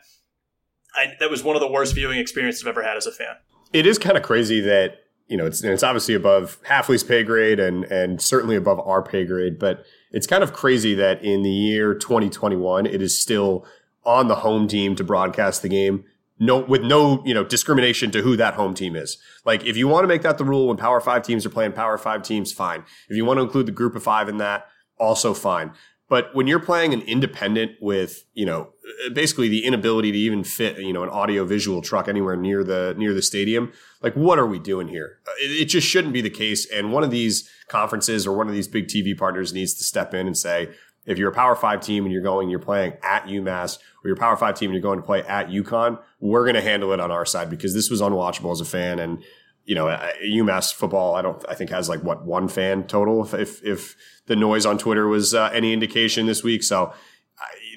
[0.94, 3.34] I, that was one of the worst viewing experiences I've ever had as a fan.
[3.72, 4.98] It is kind of crazy that
[5.28, 9.24] you know it's it's obviously above Hafley's pay grade and and certainly above our pay
[9.24, 13.66] grade, but it's kind of crazy that in the year 2021, it is still
[14.04, 16.04] on the home team to broadcast the game,
[16.38, 19.18] no with no you know discrimination to who that home team is.
[19.44, 21.72] Like if you want to make that the rule when Power Five teams are playing
[21.72, 22.84] Power Five teams, fine.
[23.08, 24.66] If you want to include the group of five in that,
[24.98, 25.72] also fine.
[26.10, 28.70] But when you're playing an independent with, you know,
[29.12, 32.96] basically the inability to even fit, you know, an audio visual truck anywhere near the
[32.98, 35.20] near the stadium, like what are we doing here?
[35.26, 36.68] Uh, it, it, just shouldn't be the case.
[36.68, 40.12] And one of these conferences or one of these big TV partners needs to step
[40.12, 40.70] in and say,
[41.06, 44.16] if you're a Power Five team and you're going, you're playing at UMass, or you're
[44.16, 46.92] a Power Five team and you're going to play at UConn, we're going to handle
[46.92, 48.98] it on our side because this was unwatchable as a fan.
[48.98, 49.22] And
[49.70, 49.86] you know,
[50.26, 53.96] UMass football, I don't, I think has like what one fan total if if, if
[54.26, 56.64] the noise on Twitter was uh, any indication this week.
[56.64, 56.92] So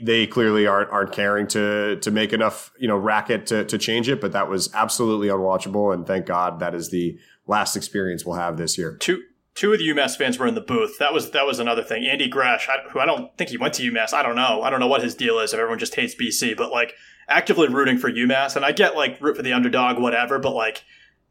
[0.01, 4.10] they clearly aren't aren't caring to to make enough you know racket to to change
[4.10, 4.19] it.
[4.19, 8.58] But that was absolutely unwatchable, and thank God that is the last experience we'll have
[8.58, 8.97] this year.
[8.97, 9.21] Two
[9.53, 10.97] two of the UMass fans were in the booth.
[10.97, 12.08] That was that was another thing.
[12.08, 14.13] Andy Gresh, I, who I don't think he went to UMass.
[14.13, 14.63] I don't know.
[14.63, 15.53] I don't know what his deal is.
[15.53, 16.95] If everyone just hates BC, but like
[17.29, 20.39] actively rooting for UMass, and I get like root for the underdog, whatever.
[20.39, 20.84] But like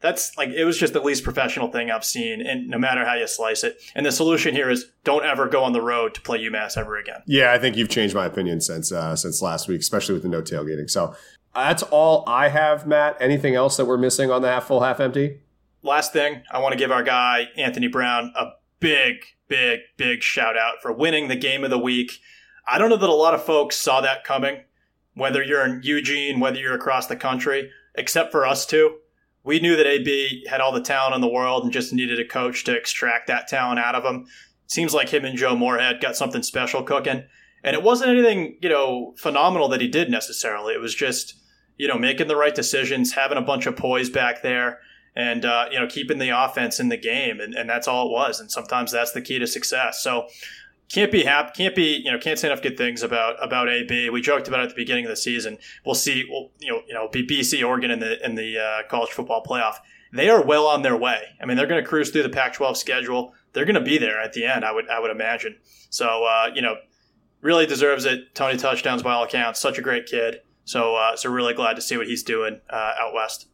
[0.03, 3.15] that's like it was just the least professional thing I've seen, and no matter how
[3.15, 3.81] you slice it.
[3.95, 6.97] And the solution here is don't ever go on the road to play UMass ever
[6.97, 7.21] again.
[7.25, 10.29] Yeah, I think you've changed my opinion since uh, since last week, especially with the
[10.29, 10.89] no tailgating.
[10.89, 11.15] So
[11.55, 13.15] that's all I have, Matt.
[13.21, 15.39] Anything else that we're missing on the half full, half empty?
[15.83, 20.57] Last thing, I want to give our guy Anthony Brown a big, big, big shout
[20.57, 22.19] out for winning the game of the week.
[22.67, 24.63] I don't know that a lot of folks saw that coming,
[25.13, 28.97] whether you're in Eugene, whether you're across the country, except for us two
[29.43, 32.27] we knew that AB had all the talent in the world and just needed a
[32.27, 34.25] coach to extract that talent out of him.
[34.67, 37.23] Seems like him and Joe Moorhead got something special cooking.
[37.63, 40.73] And it wasn't anything, you know, phenomenal that he did necessarily.
[40.73, 41.35] It was just,
[41.77, 44.79] you know, making the right decisions, having a bunch of poise back there,
[45.15, 47.39] and, uh, you know, keeping the offense in the game.
[47.39, 48.39] And, and that's all it was.
[48.39, 50.01] And sometimes that's the key to success.
[50.01, 50.27] So
[50.89, 54.09] can't be happy, can't be, you know, can't say enough good things about about AB.
[54.09, 55.57] We joked about it at the beginning of the season.
[55.85, 58.87] We'll see, we'll, you know, you know, be BC, Oregon in the in the uh,
[58.89, 59.75] college football playoff.
[60.11, 61.23] They are well on their way.
[61.41, 63.33] I mean, they're going to cruise through the Pac-12 schedule.
[63.53, 64.63] They're going to be there at the end.
[64.63, 65.57] I would I would imagine.
[65.89, 66.75] So, uh, you know,
[67.41, 68.35] really deserves it.
[68.35, 69.59] Tony touchdowns by all accounts.
[69.59, 70.41] Such a great kid.
[70.65, 73.47] So, uh, so really glad to see what he's doing uh, out west.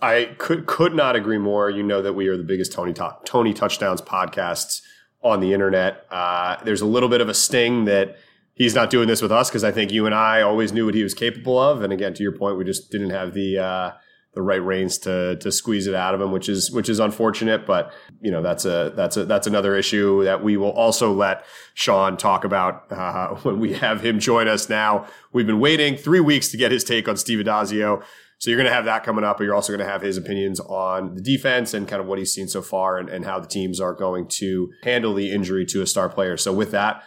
[0.00, 1.70] I could could not agree more.
[1.70, 2.92] You know that we are the biggest Tony
[3.24, 4.82] Tony touchdowns podcasts
[5.22, 6.06] on the internet.
[6.10, 8.16] Uh, there's a little bit of a sting that
[8.54, 10.94] he's not doing this with us because I think you and I always knew what
[10.94, 11.82] he was capable of.
[11.82, 13.92] And again, to your point, we just didn't have the uh,
[14.34, 17.66] the right reins to to squeeze it out of him, which is which is unfortunate.
[17.66, 21.44] But you know that's a that's a that's another issue that we will also let
[21.74, 24.68] Sean talk about uh, when we have him join us.
[24.68, 28.02] Now we've been waiting three weeks to get his take on Steve Addazio.
[28.42, 30.16] So you're going to have that coming up, but you're also going to have his
[30.16, 33.38] opinions on the defense and kind of what he's seen so far and, and how
[33.38, 36.36] the teams are going to handle the injury to a star player.
[36.36, 37.04] So with that,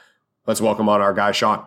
[0.47, 1.65] let's welcome on our guy, Sean.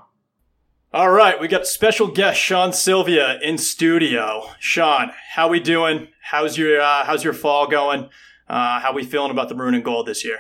[0.95, 4.49] All right, we got special guest Sean Sylvia in studio.
[4.59, 6.09] Sean, how we doing?
[6.23, 8.09] How's your uh, how's your fall going?
[8.49, 10.39] Uh, how we feeling about the maroon and gold this year?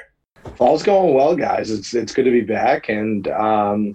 [0.57, 1.71] Fall's going well, guys.
[1.71, 3.95] It's it's good to be back, and um,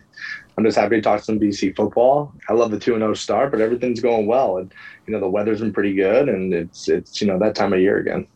[0.57, 2.33] I'm just happy to talk some BC football.
[2.49, 4.73] I love the two and zero oh start, but everything's going well, and
[5.07, 7.79] you know the weather's been pretty good, and it's it's you know that time of
[7.79, 8.27] year again.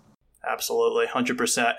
[0.47, 1.77] Absolutely, hundred percent.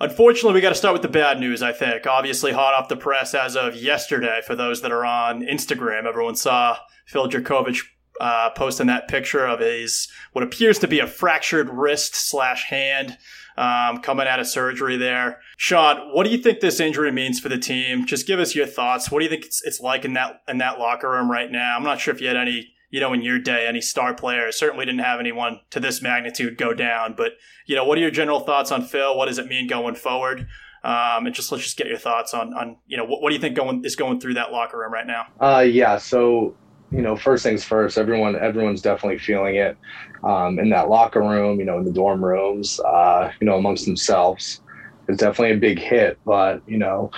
[0.00, 1.62] Unfortunately, we got to start with the bad news.
[1.62, 4.40] I think obviously hot off the press as of yesterday.
[4.46, 7.82] For those that are on Instagram, everyone saw Phil Jurkovec
[8.20, 13.18] uh, posting that picture of his what appears to be a fractured wrist slash hand
[13.60, 15.40] um, coming out of surgery there.
[15.58, 18.06] Sean, what do you think this injury means for the team?
[18.06, 19.10] Just give us your thoughts.
[19.10, 21.76] What do you think it's, it's like in that in that locker room right now?
[21.76, 24.58] I'm not sure if you had any you know, in your day, any star players.
[24.58, 27.14] Certainly didn't have anyone to this magnitude go down.
[27.16, 27.34] But,
[27.66, 29.16] you know, what are your general thoughts on Phil?
[29.16, 30.48] What does it mean going forward?
[30.82, 33.34] Um, and just let's just get your thoughts on, on you know, what, what do
[33.34, 35.26] you think going is going through that locker room right now?
[35.38, 35.98] Uh, yeah.
[35.98, 36.56] So,
[36.90, 39.76] you know, first things first, everyone, everyone's definitely feeling it
[40.24, 43.86] um, in that locker room, you know, in the dorm rooms, uh, you know, amongst
[43.86, 44.60] themselves.
[45.08, 47.10] It's definitely a big hit, but, you know,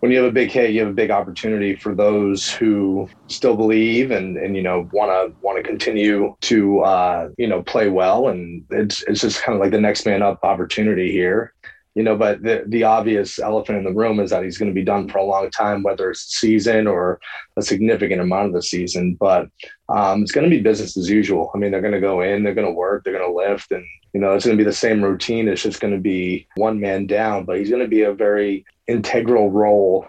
[0.00, 3.56] when you have a big hit, you have a big opportunity for those who still
[3.56, 7.88] believe and and you know want to want to continue to uh, you know play
[7.88, 11.52] well, and it's it's just kind of like the next man up opportunity here
[11.94, 14.74] you know, but the, the obvious elephant in the room is that he's going to
[14.74, 17.20] be done for a long time, whether it's season or
[17.56, 19.14] a significant amount of the season.
[19.14, 19.48] But
[19.88, 21.50] um, it's going to be business as usual.
[21.54, 23.72] I mean, they're going to go in, they're going to work, they're going to lift,
[23.72, 25.48] and you know, it's going to be the same routine.
[25.48, 28.64] It's just going to be one man down, but he's going to be a very
[28.86, 30.06] integral role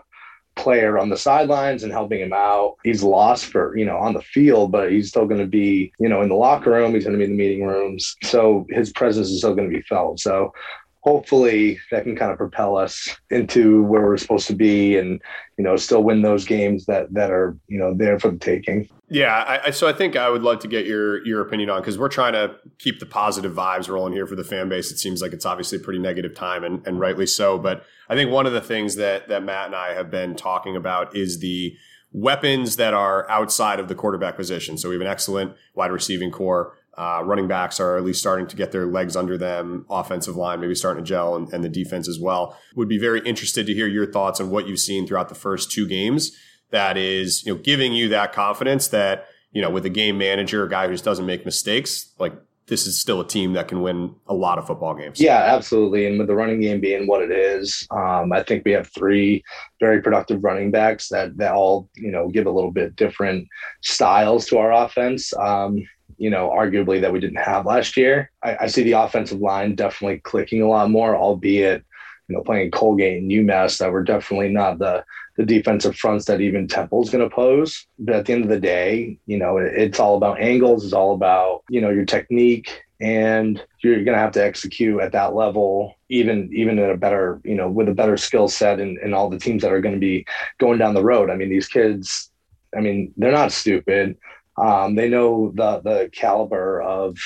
[0.59, 2.75] player on the sidelines and helping him out.
[2.83, 6.09] He's lost for, you know, on the field, but he's still going to be, you
[6.09, 6.93] know, in the locker room.
[6.93, 8.15] He's going to be in the meeting rooms.
[8.23, 10.19] So his presence is still going to be felt.
[10.19, 10.53] So
[11.01, 15.21] hopefully that can kind of propel us into where we're supposed to be and
[15.57, 18.87] you know still win those games that that are you know there for the taking.
[19.09, 21.97] Yeah I, so i think i would love to get your your opinion on because
[21.97, 24.91] we're trying to keep the positive vibes rolling here for the fan base.
[24.91, 27.57] It seems like it's obviously a pretty negative time and, and rightly so.
[27.57, 30.75] But i think one of the things that that matt and i have been talking
[30.75, 31.75] about is the
[32.11, 34.77] weapons that are outside of the quarterback position.
[34.77, 38.47] So we have an excellent wide receiving core uh, running backs are at least starting
[38.47, 39.85] to get their legs under them.
[39.89, 42.57] Offensive line maybe starting to gel, and, and the defense as well.
[42.75, 45.71] Would be very interested to hear your thoughts on what you've seen throughout the first
[45.71, 46.31] two games.
[46.71, 50.63] That is, you know, giving you that confidence that you know, with a game manager,
[50.63, 52.33] a guy who just doesn't make mistakes, like
[52.67, 55.19] this is still a team that can win a lot of football games.
[55.19, 56.05] Yeah, absolutely.
[56.05, 59.43] And with the running game being what it is, um, I think we have three
[59.79, 63.47] very productive running backs that that all you know give a little bit different
[63.81, 65.33] styles to our offense.
[65.37, 65.83] Um,
[66.19, 68.29] you know, arguably that we didn't have last year.
[68.43, 71.83] I, I, see the offensive line definitely clicking a lot more, albeit,
[72.27, 75.03] you know, playing Colgate and UMass that were definitely not the
[75.37, 77.87] the defensive fronts that even Temple's going to pose.
[77.97, 80.83] But at the end of the day, you know, it, it's all about angles.
[80.83, 85.13] It's all about you know your technique, and you're going to have to execute at
[85.13, 88.97] that level, even even at a better, you know, with a better skill set, and,
[88.97, 90.25] and all the teams that are going to be
[90.59, 91.29] going down the road.
[91.29, 92.29] I mean, these kids,
[92.75, 94.17] I mean, they're not stupid
[94.59, 97.17] um, they know the the caliber of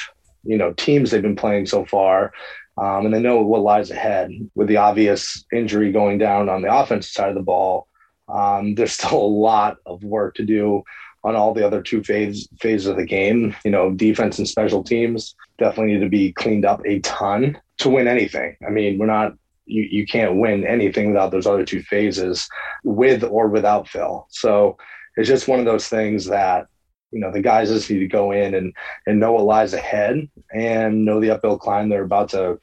[0.44, 2.32] you know teams they've been playing so far,
[2.78, 4.32] um, and they know what lies ahead.
[4.56, 7.88] With the obvious injury going down on the offensive side of the ball,
[8.30, 10.84] um, there's still a lot of work to do
[11.26, 13.56] on all the other two phase, phases of the game.
[13.64, 17.90] You know, defense and special teams definitely need to be cleaned up a ton to
[17.90, 18.56] win anything.
[18.66, 19.34] I mean, we're not
[19.66, 22.48] you, you can't win anything without those other two phases
[22.84, 24.28] with or without Phil.
[24.30, 24.78] So
[25.16, 26.68] it's just one of those things that
[27.14, 28.74] you know the guys just need to go in and
[29.06, 32.60] and know what lies ahead and know the uphill climb they're about to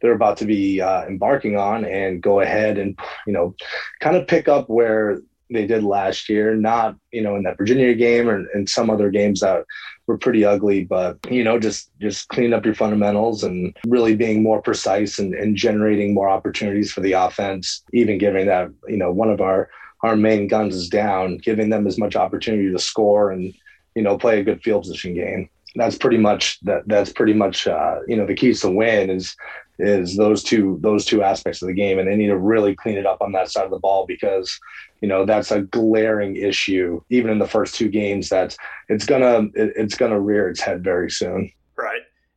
[0.00, 3.54] they're about to be uh, embarking on and go ahead and you know
[4.00, 7.94] kind of pick up where they did last year not you know in that virginia
[7.94, 9.64] game or in some other games that
[10.08, 14.42] were pretty ugly but you know just just clean up your fundamentals and really being
[14.42, 19.12] more precise and, and generating more opportunities for the offense even giving that you know
[19.12, 19.70] one of our
[20.02, 23.54] our main guns is down giving them as much opportunity to score and
[23.96, 25.48] you know, play a good field position game.
[25.74, 26.86] That's pretty much that.
[26.86, 29.34] That's pretty much uh, you know the keys to win is
[29.78, 32.96] is those two those two aspects of the game, and they need to really clean
[32.96, 34.58] it up on that side of the ball because
[35.00, 38.56] you know that's a glaring issue even in the first two games that
[38.88, 41.50] it's gonna it, it's gonna rear its head very soon.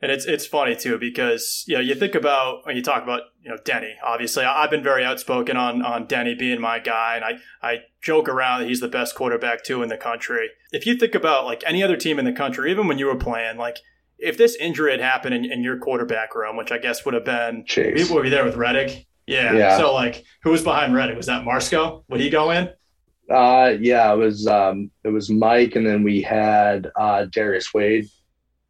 [0.01, 3.23] And it's it's funny too because you know you think about when you talk about
[3.41, 3.95] you know Denny.
[4.03, 8.29] Obviously, I've been very outspoken on on Denny being my guy, and I I joke
[8.29, 10.49] around that he's the best quarterback too in the country.
[10.71, 13.17] If you think about like any other team in the country, even when you were
[13.17, 13.79] playing, like
[14.19, 17.25] if this injury had happened in, in your quarterback room, which I guess would have
[17.25, 18.09] been Chase.
[18.09, 19.05] were you there with Rettig?
[19.25, 19.53] Yeah.
[19.53, 19.77] yeah.
[19.77, 21.15] So like, who was behind Rettig?
[21.15, 22.03] Was that Marsco?
[22.09, 22.69] Would he go in?
[23.29, 28.07] Uh, yeah, it was um, it was Mike, and then we had uh, Darius Wade.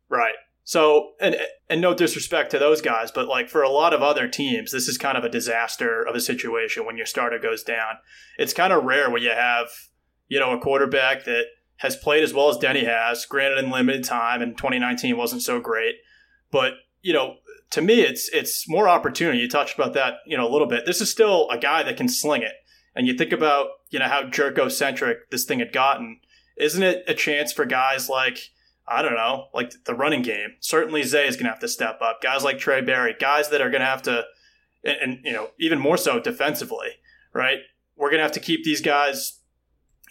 [0.09, 0.35] Right.
[0.69, 1.36] So, and
[1.67, 4.88] and no disrespect to those guys, but like for a lot of other teams, this
[4.88, 7.95] is kind of a disaster of a situation when your starter goes down.
[8.38, 9.69] It's kind of rare when you have,
[10.27, 11.45] you know, a quarterback that
[11.77, 15.60] has played as well as Denny has, granted in limited time, and 2019 wasn't so
[15.60, 15.95] great.
[16.51, 17.38] But you know,
[17.71, 19.39] to me, it's it's more opportunity.
[19.39, 20.86] You touched about that, you know, a little bit.
[20.86, 22.53] This is still a guy that can sling it,
[22.93, 26.19] and you think about you know how Jerko centric this thing had gotten.
[26.58, 28.51] Isn't it a chance for guys like
[28.89, 30.56] I don't know, like the running game.
[30.60, 32.21] Certainly Zay is going to have to step up.
[32.21, 34.23] Guys like Trae Barry, guys that are going to have to,
[34.84, 36.89] and, and, you know, even more so defensively,
[37.34, 37.60] right?
[37.95, 39.41] We're going to have to keep these guys,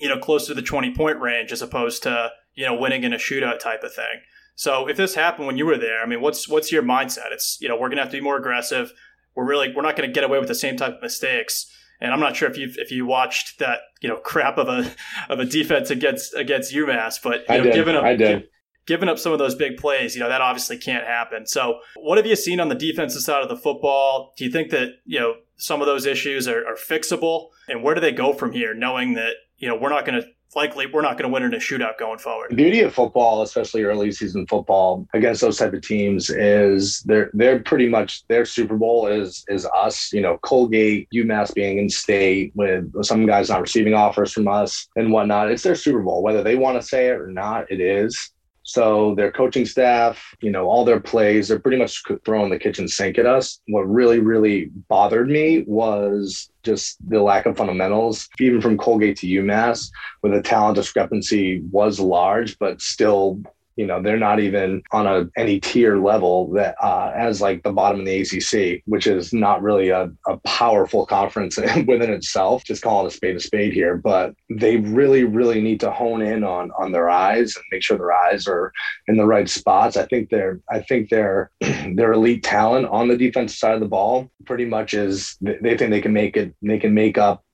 [0.01, 3.12] you know, close to the 20 point range as opposed to, you know, winning in
[3.12, 4.21] a shootout type of thing.
[4.55, 7.33] So if this happened when you were there, I mean, what's, what's your mindset?
[7.33, 8.93] It's, you know, we're going to have to be more aggressive.
[9.35, 11.73] We're really, we're not going to get away with the same type of mistakes.
[12.01, 14.88] And I'm not sure if you if you watched that you know crap of a
[15.29, 17.75] of a defense against against UMass, but you I know, did.
[17.75, 18.49] given up I did
[18.88, 21.46] giving up some of those big plays, you know, that obviously can't happen.
[21.46, 24.33] So, what have you seen on the defensive side of the football?
[24.37, 27.48] Do you think that, you know, some of those issues are, are fixable?
[27.68, 30.27] And where do they go from here, knowing that, you know, we're not going to
[30.57, 32.51] likely we're not going to win in a shootout going forward.
[32.51, 37.30] The beauty of football, especially early season football against those type of teams, is they're
[37.34, 40.11] they're pretty much their Super Bowl is is us.
[40.14, 44.89] You know, Colgate, UMass being in state with some guys not receiving offers from us
[44.97, 45.51] and whatnot.
[45.51, 47.70] It's their Super Bowl, whether they want to say it or not.
[47.70, 48.30] It is.
[48.69, 52.87] So their coaching staff, you know, all their plays, they're pretty much throwing the kitchen
[52.87, 53.61] sink at us.
[53.69, 59.27] What really, really bothered me was just the lack of fundamentals, even from Colgate to
[59.27, 59.91] UMass,
[60.21, 63.41] where the talent discrepancy was large, but still
[63.79, 67.72] You know, they're not even on a any tier level that uh, as like the
[67.72, 71.57] bottom of the ACC, which is not really a, a powerful conference
[71.87, 72.64] within itself.
[72.64, 76.43] Just calling a spade a spade here, but they really, really need to hone in
[76.43, 78.72] on on their eyes and make sure their eyes are
[79.07, 79.97] in the right spots.
[79.97, 83.87] I think they're I think they're their elite talent on the defensive side of the
[83.87, 87.45] ball pretty much is they think they can make it they can make up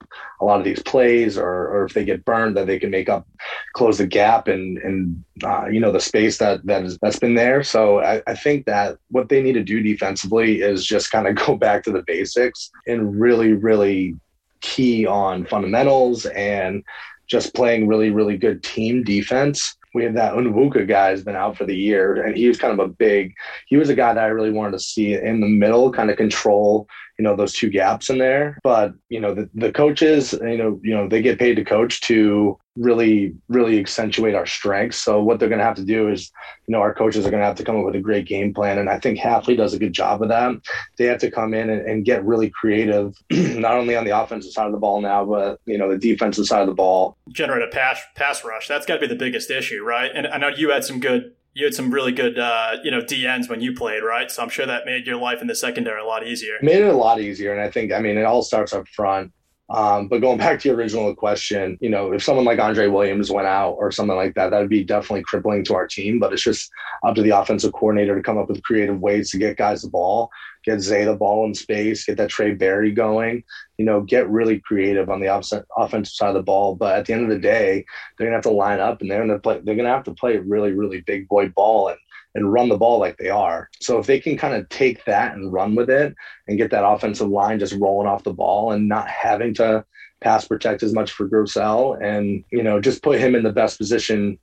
[0.41, 3.09] a lot of these plays or, or if they get burned that they can make
[3.09, 3.27] up
[3.75, 7.35] close the gap and and uh, you know the space that that is that's been
[7.35, 11.27] there so I, I think that what they need to do defensively is just kind
[11.27, 14.15] of go back to the basics and really really
[14.61, 16.83] key on fundamentals and
[17.27, 21.57] just playing really really good team defense we have that Unwuka guy has been out
[21.57, 23.33] for the year, and he was kind of a big.
[23.69, 26.17] He was a guy that I really wanted to see in the middle, kind of
[26.17, 26.89] control
[27.19, 28.59] you know those two gaps in there.
[28.62, 32.01] But you know the, the coaches you know you know they get paid to coach
[32.03, 34.99] to really really accentuate our strengths.
[34.99, 36.31] So what they're going to have to do is
[36.67, 38.53] you know our coaches are going to have to come up with a great game
[38.53, 38.79] plan.
[38.79, 40.55] And i think Hafley does a good job of that.
[40.99, 44.53] They have to come in and, and get really creative not only on the offensive
[44.53, 47.17] side of the ball now but you know the defensive side of the ball.
[47.31, 48.69] Generate a pass pass rush.
[48.69, 50.11] That's got to be the biggest issue right?
[50.15, 53.00] And i know you had some good you had some really good, uh, you know,
[53.00, 54.30] DNs when you played, right?
[54.30, 56.59] So I'm sure that made your life in the secondary a lot easier.
[56.61, 59.32] Made it a lot easier, and I think, I mean, it all starts up front.
[59.70, 63.30] Um, but going back to your original question, you know, if someone like Andre Williams
[63.30, 66.18] went out or something like that, that would be definitely crippling to our team.
[66.18, 66.70] But it's just
[67.02, 69.88] up to the offensive coordinator to come up with creative ways to get guys the
[69.88, 70.30] ball,
[70.65, 73.43] get the ball in space, get that Trae Barry going,
[73.79, 76.75] you know, get really creative on the opposite offensive side of the ball.
[76.75, 77.85] But at the end of the day,
[78.17, 80.39] they're gonna have to line up and they're gonna play they're gonna have to play
[80.39, 81.99] really, really big boy ball and
[82.35, 83.71] and run the ball like they are.
[83.81, 86.15] So if they can kind of take that and run with it
[86.49, 89.85] and get that offensive line just rolling off the ball and not having to
[90.21, 93.79] pass protect as much for Grosel and, you know, just put him in the best
[93.79, 94.39] position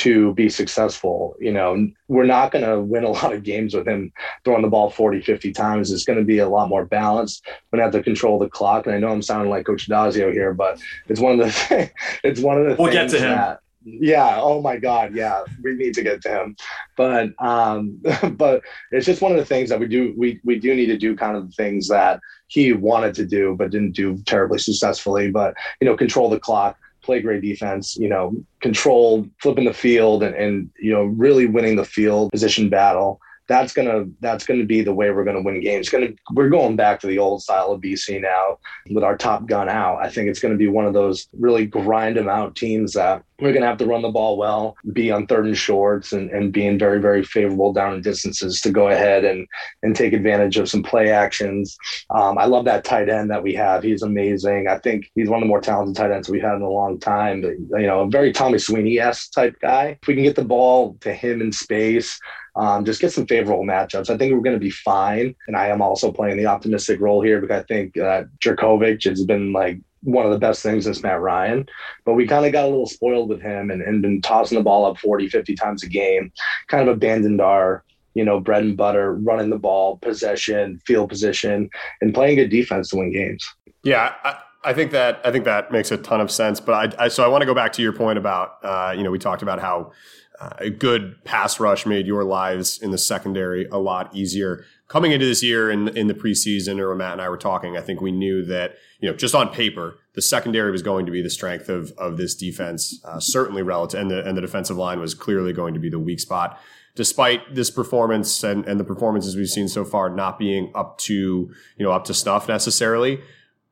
[0.00, 1.36] to be successful.
[1.38, 4.12] You know, we're not going to win a lot of games with him
[4.44, 5.92] throwing the ball 40, 50 times.
[5.92, 7.46] It's going to be a lot more balanced.
[7.46, 8.86] We're going to have to control the clock.
[8.86, 11.90] And I know I'm sounding like Coach Dazio here, but it's one of the,
[12.24, 13.30] it's one of the we'll get to him.
[13.30, 16.54] That, yeah oh my god yeah we need to get to him
[16.98, 17.98] but um
[18.32, 20.98] but it's just one of the things that we do we we do need to
[20.98, 25.30] do kind of the things that he wanted to do but didn't do terribly successfully
[25.30, 26.76] but you know control the clock
[27.10, 31.74] play great defense you know control flipping the field and, and you know really winning
[31.74, 33.20] the field position battle
[33.50, 35.88] that's gonna that's gonna be the way we're gonna win games.
[35.88, 38.58] Gonna we're going back to the old style of BC now
[38.92, 39.98] with our top gun out.
[40.00, 43.52] I think it's gonna be one of those really grind them out teams that we're
[43.52, 46.64] gonna have to run the ball well, be on third and shorts, and, and be
[46.64, 49.48] in very very favorable down in distances to go ahead and
[49.82, 51.76] and take advantage of some play actions.
[52.10, 53.82] Um, I love that tight end that we have.
[53.82, 54.68] He's amazing.
[54.68, 57.00] I think he's one of the more talented tight ends we've had in a long
[57.00, 57.40] time.
[57.40, 59.98] But, you know, a very Tommy Sweeney s type guy.
[60.00, 62.16] If we can get the ball to him in space
[62.56, 64.10] um, just get some favorable matchups.
[64.10, 65.34] I think we're going to be fine.
[65.46, 69.24] And I am also playing the optimistic role here because I think uh, Jurkovec has
[69.24, 71.66] been like one of the best things since Matt Ryan.
[72.04, 74.64] But we kind of got a little spoiled with him and, and been tossing the
[74.64, 76.32] ball up 40, 50 times a game,
[76.68, 77.84] kind of abandoned our
[78.14, 81.70] you know, bread and butter, running the ball, possession, field position,
[82.00, 83.48] and playing good defense to win games.
[83.84, 86.60] Yeah, I, I think that I think that makes a ton of sense.
[86.60, 89.02] But I, I so I want to go back to your point about uh, you
[89.02, 89.92] know we talked about how
[90.40, 94.64] a good pass rush made your lives in the secondary a lot easier.
[94.88, 97.82] Coming into this year in in the preseason, or Matt and I were talking, I
[97.82, 101.22] think we knew that you know just on paper the secondary was going to be
[101.22, 104.98] the strength of of this defense, uh, certainly relative, and the and the defensive line
[104.98, 106.58] was clearly going to be the weak spot.
[106.96, 111.14] Despite this performance and, and the performances we've seen so far not being up to
[111.14, 113.20] you know up to snuff necessarily,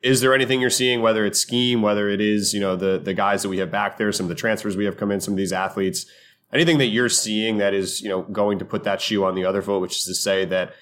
[0.03, 3.14] is there anything you're seeing, whether it's scheme, whether it is you know the the
[3.14, 5.33] guys that we have back there, some of the transfers we have come in, some
[5.33, 6.07] of these athletes?
[6.53, 9.45] Anything that you're seeing that is you know going to put that shoe on the
[9.45, 10.75] other foot, which is to say that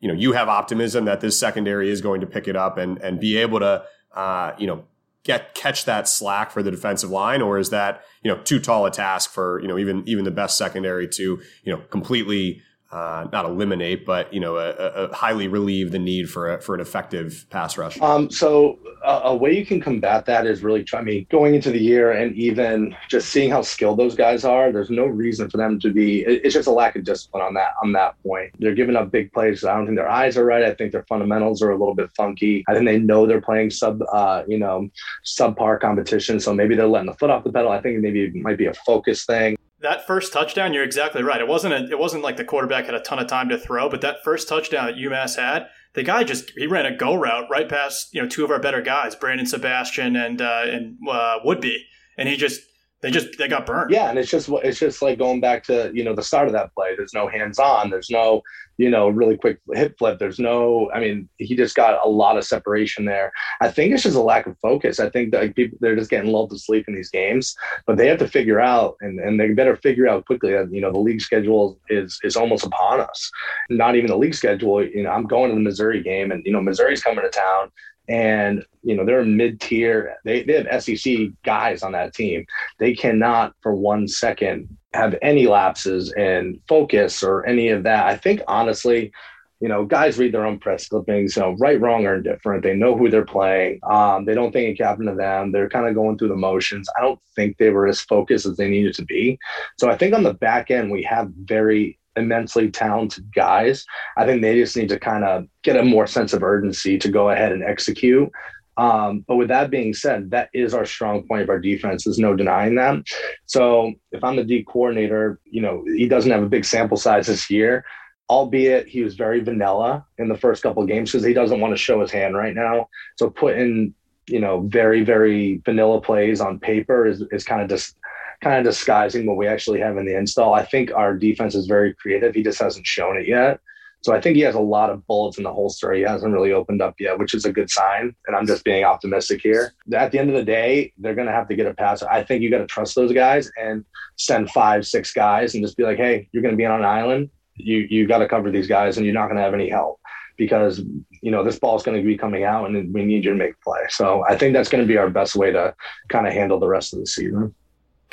[0.00, 2.98] you know you have optimism that this secondary is going to pick it up and
[2.98, 4.84] and be able to uh, you know
[5.24, 8.86] get catch that slack for the defensive line, or is that you know too tall
[8.86, 12.62] a task for you know even even the best secondary to you know completely
[12.94, 16.76] uh, not eliminate, but you know, a, a highly relieve the need for a, for
[16.76, 18.00] an effective pass rush.
[18.00, 21.00] Um, so a, a, way you can combat that is really try.
[21.00, 24.70] I mean, going into the year and even just seeing how skilled those guys are.
[24.70, 26.20] There's no reason for them to be.
[26.20, 28.52] It, it's just a lack of discipline on that on that point.
[28.60, 29.64] They're giving up big plays.
[29.64, 30.62] I don't think their eyes are right.
[30.62, 32.64] I think their fundamentals are a little bit funky.
[32.68, 34.88] I think they know they're playing sub, uh, you know,
[35.24, 36.38] subpar competition.
[36.38, 37.72] So maybe they're letting the foot off the pedal.
[37.72, 41.40] I think maybe it might be a focus thing that first touchdown, you're exactly right.
[41.40, 43.88] It wasn't a, it wasn't like the quarterback had a ton of time to throw,
[43.88, 47.48] but that first touchdown that UMass had, the guy just he ran a go route
[47.50, 51.38] right past you know two of our better guys, Brandon Sebastian and uh, and uh,
[51.44, 51.76] Woodbey,
[52.16, 52.62] and he just
[53.02, 53.90] they just they got burned.
[53.90, 56.54] Yeah, and it's just it's just like going back to you know the start of
[56.54, 56.96] that play.
[56.96, 57.90] There's no hands on.
[57.90, 58.40] There's no
[58.76, 60.18] you know really quick hip flip.
[60.18, 60.90] There's no.
[60.92, 63.32] I mean, he just got a lot of separation there.
[63.60, 65.00] I think it's just a lack of focus.
[65.00, 67.56] I think that people they're just getting lulled to sleep in these games,
[67.86, 70.80] but they have to figure out and and they better figure out quickly that you
[70.80, 73.30] know the league schedule is is almost upon us.
[73.70, 74.84] Not even the league schedule.
[74.84, 77.70] You know, I'm going to the Missouri game, and you know Missouri's coming to town
[78.08, 80.16] and you know they're mid-tier.
[80.24, 81.12] They, they have sec
[81.44, 82.44] guys on that team.
[82.78, 88.06] They cannot for one second have any lapses in focus or any of that.
[88.06, 89.12] I think honestly
[89.60, 92.62] you know guys read their own press clippings you know right wrong or indifferent.
[92.62, 93.80] They know who they're playing.
[93.88, 95.52] Um, they don't think it happened to them.
[95.52, 96.88] They're kind of going through the motions.
[96.98, 99.38] I don't think they were as focused as they needed to be.
[99.78, 103.84] So i think on the back end we have very immensely talented guys.
[104.16, 107.10] I think they just need to kind of get a more sense of urgency to
[107.10, 108.30] go ahead and execute.
[108.76, 112.04] Um, but with that being said, that is our strong point of our defense.
[112.04, 113.04] There's no denying that.
[113.46, 117.28] So if I'm the D coordinator, you know, he doesn't have a big sample size
[117.28, 117.84] this year,
[118.28, 121.72] albeit he was very vanilla in the first couple of games because he doesn't want
[121.72, 122.88] to show his hand right now.
[123.16, 123.94] So putting,
[124.26, 127.96] you know, very, very vanilla plays on paper is, is kind of just
[128.44, 130.54] kind of disguising what we actually have in the install.
[130.54, 132.34] I think our defense is very creative.
[132.34, 133.58] He just hasn't shown it yet.
[134.02, 135.90] So I think he has a lot of bullets in the holster.
[135.94, 138.14] He hasn't really opened up yet, which is a good sign.
[138.26, 139.72] And I'm just being optimistic here.
[139.94, 142.02] At the end of the day, they're going to have to get a pass.
[142.02, 143.82] I think you got to trust those guys and
[144.16, 146.84] send five, six guys and just be like, hey, you're going to be on an
[146.84, 147.30] island.
[147.56, 150.00] You you got to cover these guys, and you're not going to have any help
[150.36, 150.80] because
[151.22, 153.36] you know this ball is going to be coming out, and we need you to
[153.36, 153.80] make play.
[153.88, 155.72] So I think that's going to be our best way to
[156.08, 157.54] kind of handle the rest of the season.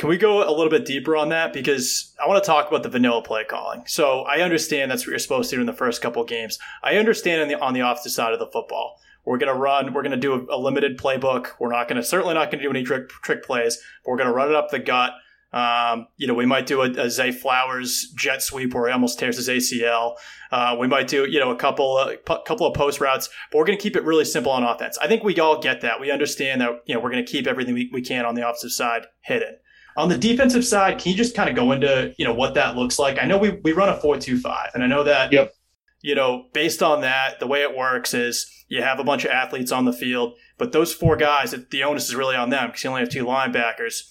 [0.02, 1.54] Can we go a little bit deeper on that?
[1.54, 3.84] Because I want to talk about the vanilla play calling.
[3.86, 6.58] So I understand that's what you're supposed to do in the first couple games.
[6.82, 9.00] I understand on the on the side of the football.
[9.26, 9.94] We're going to run.
[9.94, 11.50] We're going to do a, a, limited playbook.
[11.60, 13.78] We're not going to certainly not going to do any trick trick plays.
[14.04, 15.12] But we're going to run it up the gut.
[15.54, 19.20] Um, you know, we might do a, a, Zay Flowers jet sweep where he almost
[19.20, 20.16] tears his ACL.
[20.52, 23.60] Uh, we might do, you know, a couple, a uh, couple of post routes, but
[23.60, 24.98] we're going to keep it really simple on offense.
[24.98, 26.00] I think we all get that.
[26.00, 28.50] We understand that, you know, we're going to keep everything we, we can on the
[28.50, 29.58] offensive side hidden.
[29.98, 32.76] On the defensive side, can you just kind of go into, you know, what that
[32.76, 33.20] looks like?
[33.22, 35.54] I know we, we run a 4-2-5 and I know that, yep.
[36.02, 39.32] you know, based on that, the way it works is you have a bunch of
[39.32, 42.84] athletes on the field, but those four guys, the onus is really on them because
[42.84, 44.04] you only have two linebackers.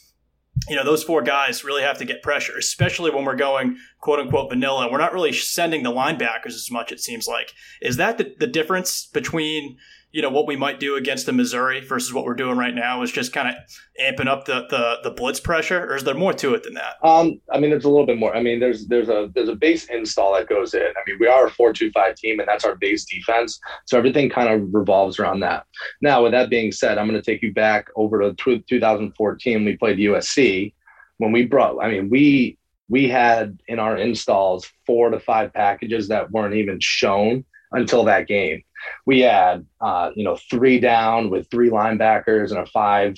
[0.68, 4.20] You know, those four guys really have to get pressure, especially when we're going quote
[4.20, 4.90] unquote vanilla.
[4.92, 7.52] We're not really sending the linebackers as much, it seems like.
[7.80, 9.78] Is that the, the difference between,
[10.12, 13.02] you know what we might do against the Missouri versus what we're doing right now
[13.02, 13.54] is just kind of
[14.00, 16.96] amping up the, the the blitz pressure, or is there more to it than that?
[17.02, 18.34] Um, I mean, there's a little bit more.
[18.34, 20.82] I mean, there's there's a there's a base install that goes in.
[20.82, 23.60] I mean, we are a four two five team, and that's our base defense.
[23.86, 25.64] So everything kind of revolves around that.
[26.02, 29.64] Now, with that being said, I'm going to take you back over to 2014.
[29.64, 30.74] We played USC
[31.18, 31.82] when we brought.
[31.82, 32.58] I mean, we
[32.88, 38.26] we had in our installs four to five packages that weren't even shown until that
[38.26, 38.64] game
[39.06, 43.16] we had uh, you know three down with three linebackers and a five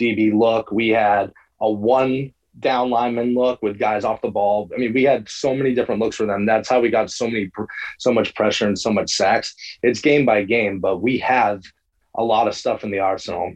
[0.00, 0.70] DB look.
[0.70, 4.70] We had a one down lineman look with guys off the ball.
[4.74, 6.46] I mean, we had so many different looks for them.
[6.46, 7.50] That's how we got so many,
[7.98, 9.54] so much pressure and so much sacks.
[9.82, 11.62] It's game by game, but we have
[12.14, 13.54] a lot of stuff in the arsenal.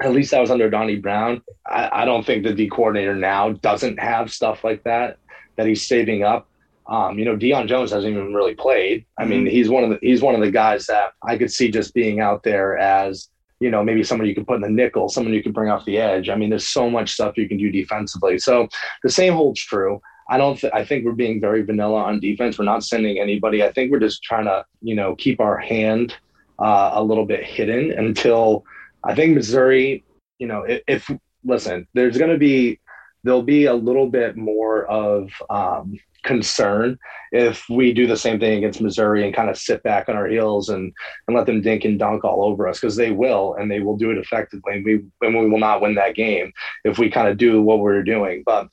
[0.00, 1.42] At least that was under Donnie Brown.
[1.66, 5.18] I, I don't think the D coordinator now doesn't have stuff like that
[5.56, 6.48] that he's saving up.
[6.88, 9.04] Um, you know, Deon Jones hasn't even really played.
[9.18, 9.50] I mean, mm-hmm.
[9.50, 12.20] he's one of the he's one of the guys that I could see just being
[12.20, 13.28] out there as
[13.60, 15.84] you know maybe someone you can put in the nickel, someone you can bring off
[15.84, 16.30] the edge.
[16.30, 18.38] I mean, there's so much stuff you can do defensively.
[18.38, 18.68] So
[19.02, 20.00] the same holds true.
[20.30, 20.58] I don't.
[20.58, 22.58] Th- I think we're being very vanilla on defense.
[22.58, 23.62] We're not sending anybody.
[23.62, 26.14] I think we're just trying to you know keep our hand
[26.58, 28.64] uh, a little bit hidden until
[29.04, 30.04] I think Missouri.
[30.38, 31.10] You know, if, if
[31.44, 32.80] listen, there's going to be
[33.24, 35.98] there'll be a little bit more of um,
[36.28, 36.98] concern
[37.32, 40.28] if we do the same thing against Missouri and kind of sit back on our
[40.28, 40.92] heels and
[41.26, 43.96] and let them dink and dunk all over us because they will and they will
[43.96, 46.52] do it effectively and we and we will not win that game
[46.84, 48.42] if we kind of do what we're doing.
[48.44, 48.68] But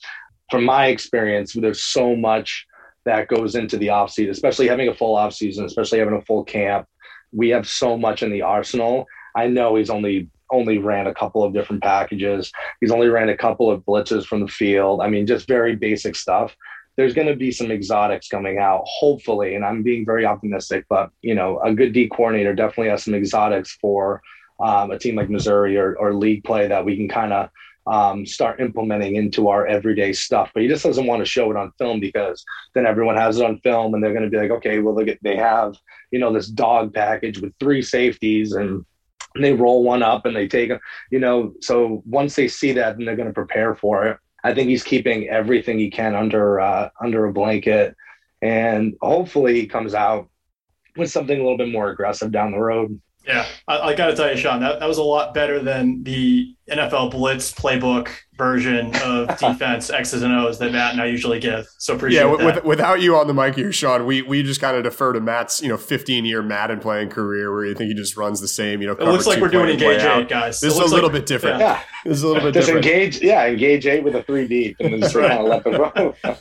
[0.52, 2.68] from my experience, there's so much
[3.06, 6.88] that goes into the offseason, especially having a full offseason, especially having a full camp.
[7.32, 9.06] We have so much in the arsenal.
[9.36, 12.52] I know he's only only ran a couple of different packages.
[12.82, 15.02] He's only ran a couple of blitzes from the field.
[15.02, 16.56] I mean, just very basic stuff
[16.98, 20.86] there's going to be some exotics coming out, hopefully, and I'm being very optimistic.
[20.90, 24.22] But you know, a good D coordinator definitely has some exotics for
[24.60, 27.50] um, a team like Missouri or, or league play that we can kind of
[27.88, 30.52] um, start implementing into our everyday stuff.
[30.54, 32.44] But he just doesn't want to show it on film because
[32.74, 35.08] then everyone has it on film and they're going to be like, okay, well, look
[35.08, 35.76] at they have
[36.12, 38.86] you know this dog package with three safeties and
[39.36, 40.72] and they roll one up and they take
[41.12, 41.54] you know.
[41.62, 44.18] So once they see that, then they're going to prepare for it.
[44.46, 47.96] I think he's keeping everything he can under uh, under a blanket,
[48.44, 50.30] and hopefully he comes out
[50.96, 53.02] with something a little bit more aggressive down the road.
[53.28, 56.04] Yeah, I, I got to tell you, Sean, that, that was a lot better than
[56.04, 61.40] the NFL Blitz playbook version of defense X's and O's that Matt and I usually
[61.40, 61.68] give.
[61.78, 62.56] So appreciate yeah, that.
[62.56, 65.20] With, without you on the mic here, Sean, we we just kind of defer to
[65.20, 68.48] Matt's you know 15 year Madden playing career where you think he just runs the
[68.48, 68.82] same.
[68.82, 70.60] You know, it looks like we're doing engage eight, guys.
[70.60, 71.60] This is a little like, bit different.
[71.60, 72.86] Yeah, this is a little bit just different.
[72.86, 75.74] engage, yeah, engage eight with a three deep and then just kind of let them
[76.24, 76.38] roll.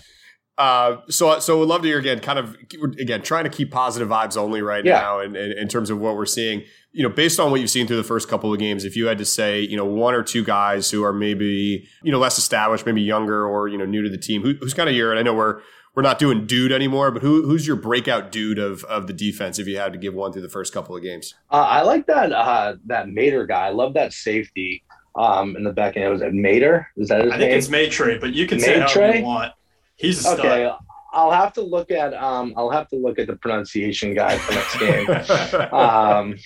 [0.57, 2.57] Uh, so so we'd love to hear again, kind of
[3.01, 5.01] again trying to keep positive vibes only right yeah.
[5.01, 6.63] now, and in terms of what we're seeing
[6.95, 9.07] you know, based on what you've seen through the first couple of games, if you
[9.07, 12.39] had to say, you know, one or two guys who are maybe, you know, less
[12.39, 15.11] established, maybe younger or, you know, new to the team, who, who's kind of your,
[15.11, 15.61] and I know we're,
[15.97, 19.59] we're not doing dude anymore, but who, who's your breakout dude of, of the defense
[19.59, 21.35] if you had to give one through the first couple of games?
[21.51, 23.67] Uh, I like that, uh, that Mater guy.
[23.67, 24.85] I love that safety
[25.17, 26.13] um, in the back end.
[26.13, 26.89] Was it Mater?
[26.97, 27.49] Is that his I name?
[27.49, 28.87] think it's Maitre, but you can Maitre?
[28.87, 29.53] say however you want.
[29.97, 30.41] He's a stud.
[30.41, 30.71] Okay.
[31.13, 34.53] I'll have to look at um, I'll have to look at the pronunciation guide for
[34.53, 35.73] next game.
[35.73, 36.37] um,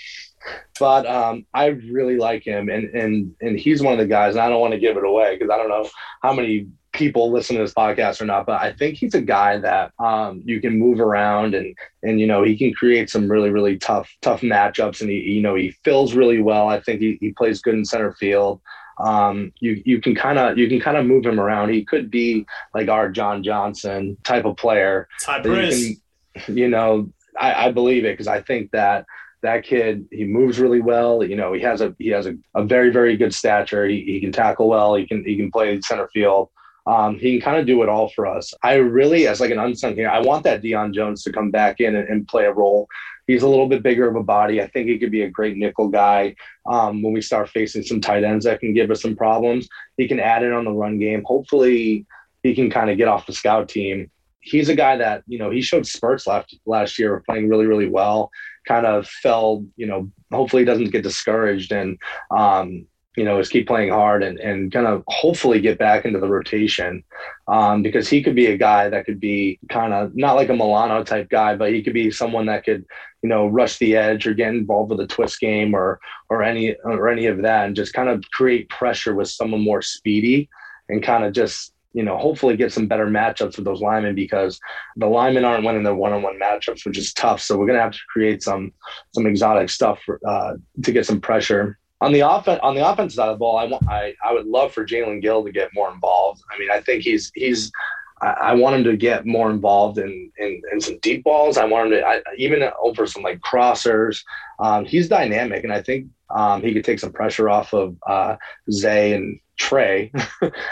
[0.78, 4.34] but um, I really like him, and and and he's one of the guys.
[4.34, 5.88] And I don't want to give it away because I don't know
[6.22, 9.59] how many people listen to this podcast or not, but I think he's a guy
[9.59, 13.51] that um, you can move around and and you know he can create some really
[13.51, 16.68] really tough tough matchups, and he you know he fills really well.
[16.68, 18.61] I think he, he plays good in center field.
[18.99, 21.70] Um, you you can kind of you can kind of move him around.
[21.70, 25.09] He could be like our John Johnson type of player.
[25.22, 25.96] Type you,
[26.34, 29.07] can, you know, I, I believe it because I think that
[29.42, 31.22] that kid he moves really well.
[31.22, 33.86] You know he has a he has a, a very very good stature.
[33.86, 34.94] He, he can tackle well.
[34.94, 36.51] He can he can play center field.
[36.86, 38.55] Um, he can kind of do it all for us.
[38.62, 41.80] I really as like an unsung here i want that Deon jones to come back
[41.80, 42.88] in and, and, play a role
[43.29, 44.61] he's a little bit bigger of a body.
[44.61, 46.35] I think he could be a great nickel guy.
[46.68, 50.09] Um, when we start facing some tight ends that can give us some problems he
[50.09, 51.22] can add in on the run game.
[51.24, 52.05] Hopefully
[52.43, 54.11] he can kind of get off the scout team.
[54.41, 57.89] He's a guy that you know he showed spurts last last year playing really really
[57.89, 58.31] well
[58.68, 61.99] kind of fell, you know, hopefully doesn't get discouraged and,
[62.31, 62.87] um,
[63.19, 66.29] you know, is keep playing hard and, and kind of hopefully get back into the
[66.29, 67.03] rotation
[67.49, 70.55] um, because he could be a guy that could be kind of not like a
[70.55, 72.87] Milano type guy, but he could be someone that could,
[73.23, 75.99] you know, rush the edge or get involved with a twist game or
[76.31, 79.83] or any or any of that and just kind of create pressure with someone more
[79.83, 80.49] speedy
[80.89, 84.61] and kind of just you know, hopefully get some better matchups with those linemen because
[84.97, 87.41] the linemen aren't winning their one-on-one matchups, which is tough.
[87.41, 88.73] So we're gonna have to create some
[89.12, 90.55] some exotic stuff for, uh,
[90.85, 91.79] to get some pressure.
[92.01, 94.46] On the offense, on the offense side of the ball, I want I, I would
[94.46, 96.42] love for Jaelen Gill to get more involved.
[96.53, 97.72] I mean, I think he's he's
[98.20, 101.57] I, want him to get more involved in, in, in some deep balls.
[101.57, 104.24] I want him to I, even over some like crossers.
[104.59, 108.36] Um, he's dynamic, and I think um, he could take some pressure off of uh,
[108.70, 110.11] Zay and Trae.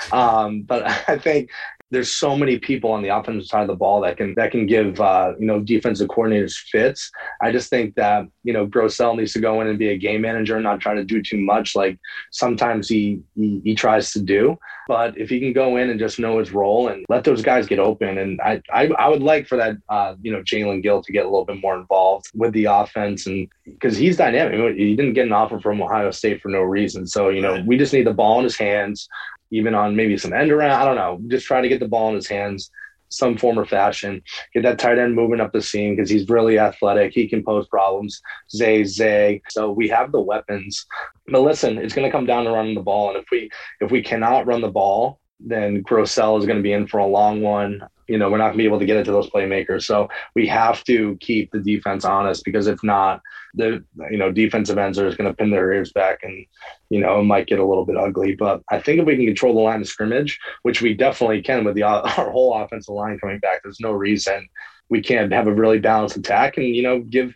[0.13, 1.51] um, but I think
[1.91, 4.67] there's so many people on the offensive side of the ball that can that can
[4.67, 7.11] give uh, you know defensive coordinators fits.
[7.41, 10.23] I just think that you know Grosel needs to go in and be a game
[10.23, 11.99] manager and not try to do too much like
[12.33, 14.59] sometimes he, he he, tries to do.
[14.89, 17.67] But if he can go in and just know his role and let those guys
[17.67, 21.03] get open, and I I, I would like for that uh, you know Jaelen Gill
[21.03, 24.77] to get a little bit more involved with the offense and because he's dynamic.
[24.77, 27.07] He didn't get an offer from Ohio State for no reason.
[27.07, 29.09] So you know we just need the ball in his hands
[29.51, 30.73] even on maybe some end around.
[30.73, 31.21] I don't know.
[31.29, 32.71] Just try to get the ball in his hands
[33.09, 34.23] some form or fashion.
[34.53, 37.13] Get that tight end moving up the seam because he's really athletic.
[37.13, 38.21] He can pose problems.
[38.51, 39.43] Zay Zay.
[39.51, 40.87] So we have the weapons.
[41.29, 43.11] But listen, it's going to come down to running the ball.
[43.11, 46.73] And if we if we cannot run the ball, then Grosel is going to be
[46.73, 48.97] in for a long one you know, we're not going to be able to get
[48.97, 49.83] it to those playmakers.
[49.83, 53.21] So we have to keep the defense honest because if not,
[53.55, 56.45] the you know defensive ends are just going to pin their ears back and
[56.91, 58.35] you know it might get a little bit ugly.
[58.37, 61.65] But I think if we can control the line of scrimmage, which we definitely can
[61.65, 64.49] with the our whole offensive line coming back, there's no reason
[64.89, 67.35] we can't have a really balanced attack and you know give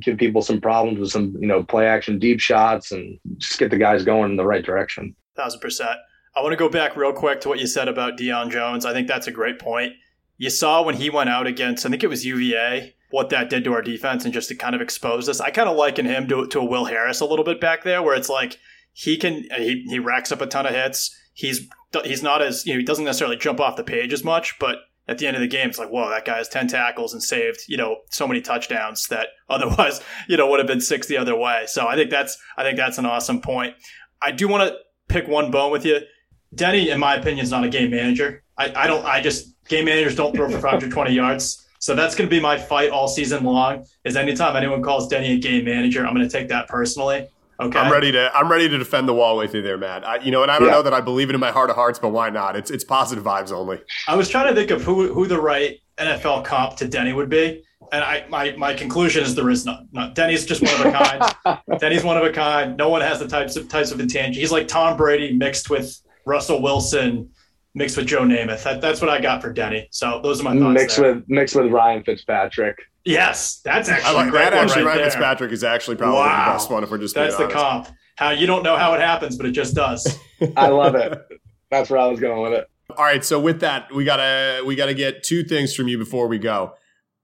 [0.00, 3.70] give people some problems with some you know play action deep shots and just get
[3.70, 5.14] the guys going in the right direction.
[5.36, 5.98] Thousand percent.
[6.36, 8.84] I want to go back real quick to what you said about Deon Jones.
[8.84, 9.94] I think that's a great point
[10.40, 13.62] you saw when he went out against, I think it was UVA, what that did
[13.64, 15.38] to our defense and just to kind of expose us.
[15.38, 18.02] I kind of liken him to, to a Will Harris a little bit back there,
[18.02, 18.56] where it's like
[18.94, 21.14] he can he, he racks up a ton of hits.
[21.34, 21.68] He's
[22.04, 24.78] he's not as you know he doesn't necessarily jump off the page as much, but
[25.06, 27.22] at the end of the game, it's like, whoa, that guy has 10 tackles and
[27.22, 31.18] saved, you know, so many touchdowns that otherwise, you know, would have been six the
[31.18, 31.64] other way.
[31.66, 33.74] So I think that's, I think that's an awesome point.
[34.22, 34.76] I do want to
[35.08, 35.98] pick one bone with you.
[36.54, 38.42] Denny, in my opinion, is not a game manager.
[38.58, 41.66] I, I don't, I just, game managers don't throw for 520 yards.
[41.78, 43.86] So that's going to be my fight all season long.
[44.04, 47.28] Is anytime anyone calls Denny a game manager, I'm going to take that personally.
[47.58, 47.78] Okay.
[47.78, 50.06] I'm ready to I'm ready to defend the wall with you there, Matt.
[50.06, 50.74] I, you know, and I don't Yeah.
[50.74, 52.56] know that I believe it in my heart of hearts, but why not?
[52.56, 53.80] It's it's positive vibes only.
[54.08, 57.28] I was trying to think of who who the right NFL comp to Denny would
[57.28, 59.88] be, and I my my conclusion is there is none.
[59.92, 60.92] No, Denny's just one of a
[61.44, 61.60] kind.
[61.80, 62.78] Denny's one of a kind.
[62.78, 64.34] No one has the types of types of intangibles.
[64.36, 67.30] He's like Tom Brady mixed with Russell Wilson,
[67.74, 68.62] mixed with Joe Namath.
[68.64, 69.88] That, that's what I got for Denny.
[69.90, 70.74] So those are my thoughts.
[70.74, 71.14] mixed there.
[71.14, 72.76] with mixed with Ryan Fitzpatrick.
[73.04, 74.52] yes, that's I actually like a great that.
[74.54, 75.10] one Actually, right Ryan there.
[75.10, 76.46] Fitzpatrick is actually probably Wow.
[76.46, 76.82] the best one.
[76.84, 77.86] If we're just going That's the being honest.
[77.88, 77.96] comp.
[78.16, 80.18] How you don't know how it happens, but it just does.
[80.56, 81.18] I love it.
[81.70, 82.66] That's where I was going with it.
[82.98, 86.26] All right, so with that, we gotta we gotta get two things from you before
[86.26, 86.74] we go.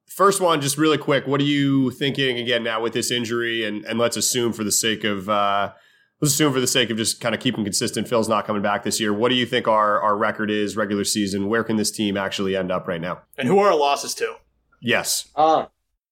[0.09, 3.65] First one, just really quick, what are you thinking again now with this injury?
[3.65, 5.73] And and let's assume for the sake of uh,
[6.21, 8.83] let's assume for the sake of just kind of keeping consistent, Phil's not coming back
[8.83, 9.13] this year.
[9.13, 11.49] What do you think our our record is regular season?
[11.49, 13.23] Where can this team actually end up right now?
[13.39, 14.35] and who are our losses to?
[14.81, 15.67] Yes, Uh,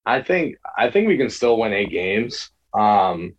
[0.07, 2.51] I think I think we can still win eight games.
[2.79, 3.35] Um,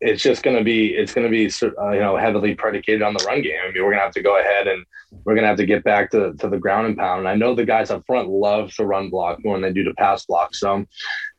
[0.00, 1.46] it's just going to be it's going to be
[1.80, 3.56] uh, you know heavily predicated on the run game.
[3.62, 4.84] I mean, we're going to have to go ahead and
[5.24, 7.20] we're going to have to get back to, to the ground and pound.
[7.20, 9.84] And I know the guys up front love to run block more than they do
[9.84, 10.54] to pass block.
[10.54, 10.86] So if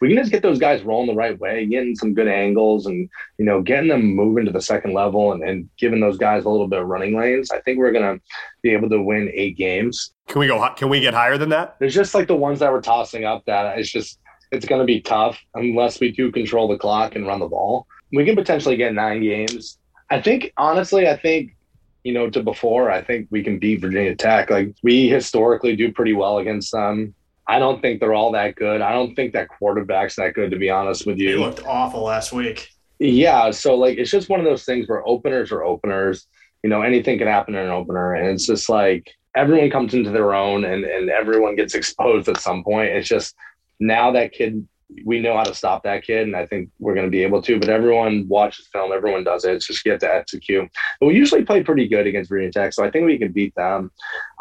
[0.06, 3.10] we can just get those guys rolling the right way, getting some good angles, and
[3.38, 6.49] you know getting them moving to the second level and, and giving those guys a
[6.49, 8.24] little bit of running lanes, I think we're going to
[8.62, 10.68] be able to win eight games can we go?
[10.76, 11.76] Can we get higher than that?
[11.80, 14.20] there's just like the ones that we're tossing up that it's just
[14.51, 17.88] it's going to be tough unless we do control the clock and run the ball.
[18.12, 19.78] We can potentially get nine games.
[20.10, 21.56] I think honestly, I think
[22.03, 24.49] you know to before, I think we can beat Virginia Tech.
[24.49, 27.14] Like we historically do pretty well against them.
[27.48, 28.82] I don't think they're all that good.
[28.82, 31.39] I don't think that quarterback's that good to be honest with He you.
[31.39, 32.70] looked awful last week.
[33.00, 36.28] Yeah, so like it's just one of those things where openers are openers.
[36.64, 40.12] You know, anything can happen in an opener, and it's just like everyone comes into
[40.12, 42.89] their own, and and everyone gets exposed at some point.
[42.91, 43.36] It's just
[43.80, 44.66] now that kid,
[45.04, 47.41] we know how to stop that kid, and I think we're going to be able
[47.41, 47.60] to.
[47.60, 49.54] But everyone watches film, everyone does it.
[49.54, 50.70] It's just you have to execute.
[51.02, 53.54] But we usually play pretty good against Virginia Tech, so I think we can beat
[53.56, 53.91] them.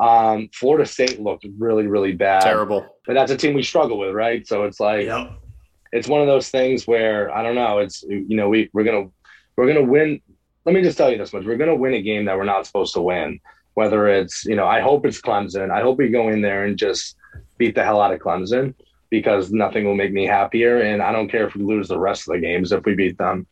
[0.01, 2.87] Um, Florida State looked really, really bad, Terrible.
[3.07, 4.47] But that's a team we struggle with, right?
[4.47, 5.33] So it's like Yep.
[5.93, 7.79] it's one of those things where I don't know.
[7.79, 9.09] It's you know we we're gonna
[9.57, 10.21] we're gonna win.
[10.65, 12.67] Let me just tell you this much: we're gonna win a game that we're not
[12.67, 13.41] supposed to win.
[13.75, 15.71] Whether it's you know, I hope it's Clemson.
[15.71, 17.17] I hope we go in there and just
[17.59, 18.75] beat the hell out of Clemson
[19.11, 20.81] because nothing will make me happier.
[20.81, 23.19] And I don't care if we lose the rest of the games if we beat
[23.19, 23.47] them.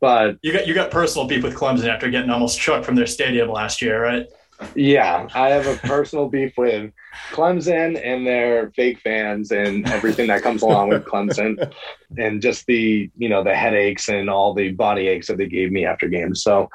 [0.00, 3.06] But You got you got personal beef with Clemson after getting almost chucked from their
[3.06, 4.26] stadium last year, right?
[4.74, 6.92] Yeah, I have a personal beef with
[7.30, 11.72] Clemson and their fake fans and everything that comes along with Clemson
[12.16, 15.72] and just the, you know, the headaches and all the body aches that they gave
[15.72, 16.42] me after games.
[16.42, 16.68] So,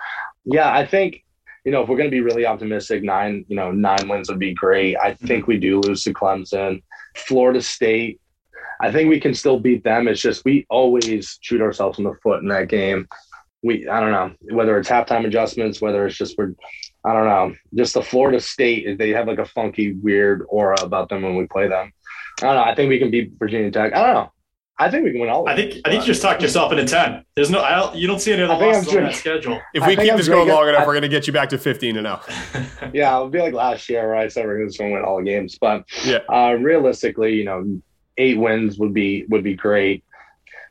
[0.46, 1.24] yeah, I think,
[1.66, 4.40] you know, if we're going to be really optimistic, nine, you know, nine wins would
[4.40, 4.96] be great.
[4.98, 5.28] I mm-hmm.
[5.28, 6.82] think we do lose to Clemson.
[7.16, 8.22] Florida State,
[8.80, 10.08] I think we can still beat them.
[10.08, 13.08] It's just we always shoot ourselves in the foot in that game.
[13.64, 16.54] We, I don't know, whether it's halftime adjustments, whether it's just we're,
[17.06, 21.10] I don't know, just the Florida State, they have like a funky, weird aura about
[21.10, 21.92] them when we play them.
[22.40, 22.64] I don't know.
[22.64, 23.94] I think we can beat Virginia Tech.
[23.96, 24.32] I don't know.
[24.80, 25.42] I think we can win all.
[25.42, 25.72] Of I them.
[25.72, 27.24] think I think you just talked yourself into ten.
[27.36, 29.60] There's no, I don't, you don't see any other I losses on that schedule.
[29.74, 31.34] If I we keep I'm this going long enough, I- we're going to get you
[31.34, 32.20] back to 15 and oh.
[32.54, 32.66] 0.
[32.94, 35.18] Yeah, it'll be like last year where I said we're just going to win all
[35.18, 35.58] the games.
[35.60, 36.20] But Yeah.
[36.32, 37.82] uh, realistically, you know,
[38.18, 40.04] eight wins would be would be great.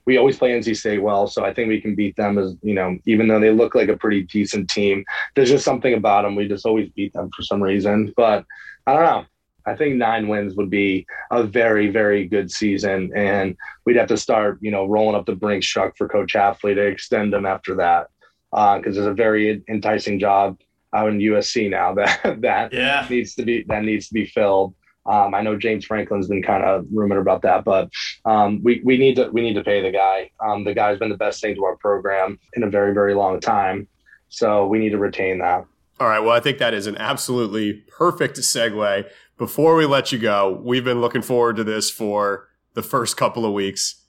[0.06, 2.38] We always play NC State well, so I think we can beat them.
[2.38, 5.04] As you know, even though they look like a pretty decent team,
[5.34, 6.36] there's just something about them.
[6.36, 8.12] We just always beat them for some reason.
[8.16, 8.44] But
[8.86, 9.24] I don't know.
[9.66, 14.16] I think nine wins would be a very, very good season, and we'd have to
[14.16, 17.74] start, you know, rolling up the Brinks truck for Coach Hafley to extend them after
[17.74, 18.06] that,
[18.52, 20.60] uh, because it's a very enticing job
[20.94, 23.04] out in USC now that that Yeah.
[23.10, 24.72] needs to be that needs to be filled.
[25.08, 27.90] Um, I know James Franklin's been kind of rumored about that, but
[28.24, 30.30] um, we we need to we need to pay the guy.
[30.44, 33.40] Um, the guy's been the best thing to our program in a very very long
[33.40, 33.88] time,
[34.28, 35.64] so we need to retain that.
[35.98, 36.20] All right.
[36.20, 39.08] Well, I think that is an absolutely perfect segue.
[39.38, 43.46] Before we let you go, we've been looking forward to this for the first couple
[43.46, 44.02] of weeks.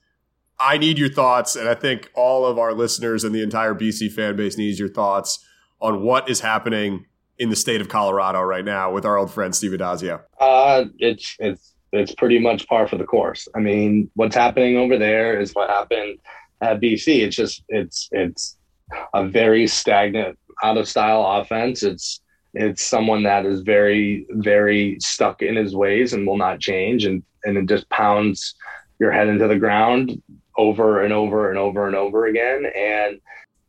[0.60, 4.12] I need your thoughts, and I think all of our listeners and the entire BC
[4.12, 5.44] fan base needs your thoughts
[5.80, 7.06] on what is happening
[7.38, 10.20] in the state of Colorado right now with our old friend Steve Addazio.
[10.40, 13.48] Uh, it's it's it's pretty much par for the course.
[13.54, 16.18] I mean, what's happening over there is what happened
[16.60, 17.22] at BC.
[17.22, 18.56] It's just it's it's
[19.14, 21.82] a very stagnant, out of style offense.
[21.82, 22.20] It's
[22.54, 27.22] it's someone that is very very stuck in his ways and will not change, and
[27.44, 28.54] and it just pounds
[28.98, 30.20] your head into the ground
[30.56, 32.66] over and over and over and over again.
[32.76, 33.20] And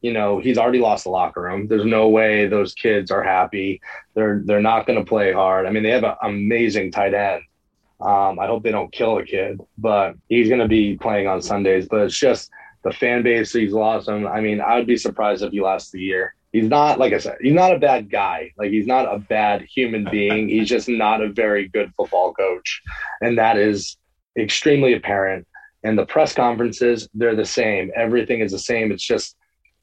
[0.02, 1.68] you know he's already lost the locker room.
[1.68, 3.82] There's no way those kids are happy.
[4.14, 5.66] They're they're not going to play hard.
[5.66, 7.44] I mean, they have an amazing tight end.
[8.02, 11.42] Um, I hope they don't kill a kid, but he's going to be playing on
[11.42, 11.88] Sundays.
[11.90, 12.50] But it's just
[12.84, 14.26] The fan base, he's lost him.
[14.26, 16.34] I mean, I would be surprised if he lasts the year.
[16.54, 18.54] He's not, like I said, he's not a bad guy.
[18.58, 20.48] Like he's not a bad human being.
[20.50, 22.82] he's just not a very good football coach,
[23.22, 23.98] and that is
[24.38, 25.46] extremely apparent.
[25.84, 27.92] And the press conferences, they're the same.
[27.96, 28.92] Everything is the same.
[28.92, 29.36] It's just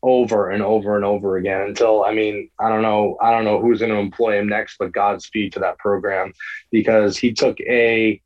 [0.02, 3.60] over and over and over again until I mean I don't know I don't know
[3.60, 6.32] who's going to employ him next, but Godspeed to that program
[6.70, 8.20] because he took a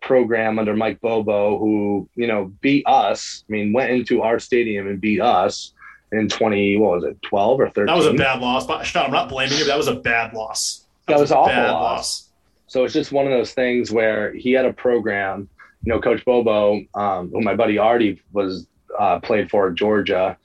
[0.00, 3.44] program under Mike Bobo who you know beat us.
[3.48, 5.72] I mean went into our stadium and beat us
[6.12, 7.86] in twenty what was it twelve or thirteen?
[7.86, 8.66] That was a bad loss.
[8.66, 9.64] But Sean, I'm not blaming you.
[9.64, 10.86] but That was a bad loss.
[11.06, 11.82] That, that was, was awful bad loss.
[11.82, 12.28] loss.
[12.68, 15.48] So it's just one of those things where he had a program.
[15.82, 18.66] You know, Coach Bobo, um, who my buddy Artie was
[18.98, 20.36] uh, played for Georgia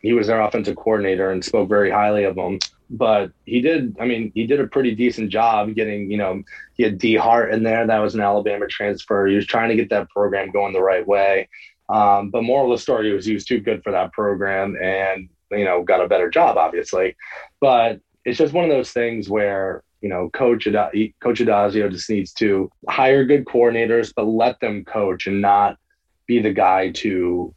[0.00, 2.58] he was their offensive coordinator and spoke very highly of him.
[2.88, 6.42] But he did, I mean, he did a pretty decent job getting, you know,
[6.74, 7.86] he had D Hart in there.
[7.86, 9.26] That was an Alabama transfer.
[9.26, 11.48] He was trying to get that program going the right way.
[11.88, 15.28] Um, but moral of the story was he was too good for that program and,
[15.50, 17.16] you know, got a better job, obviously.
[17.60, 22.08] But it's just one of those things where, you know, Coach, Ad- Coach Addazio just
[22.08, 25.76] needs to hire good coordinators, but let them coach and not
[26.26, 27.54] be the guy to,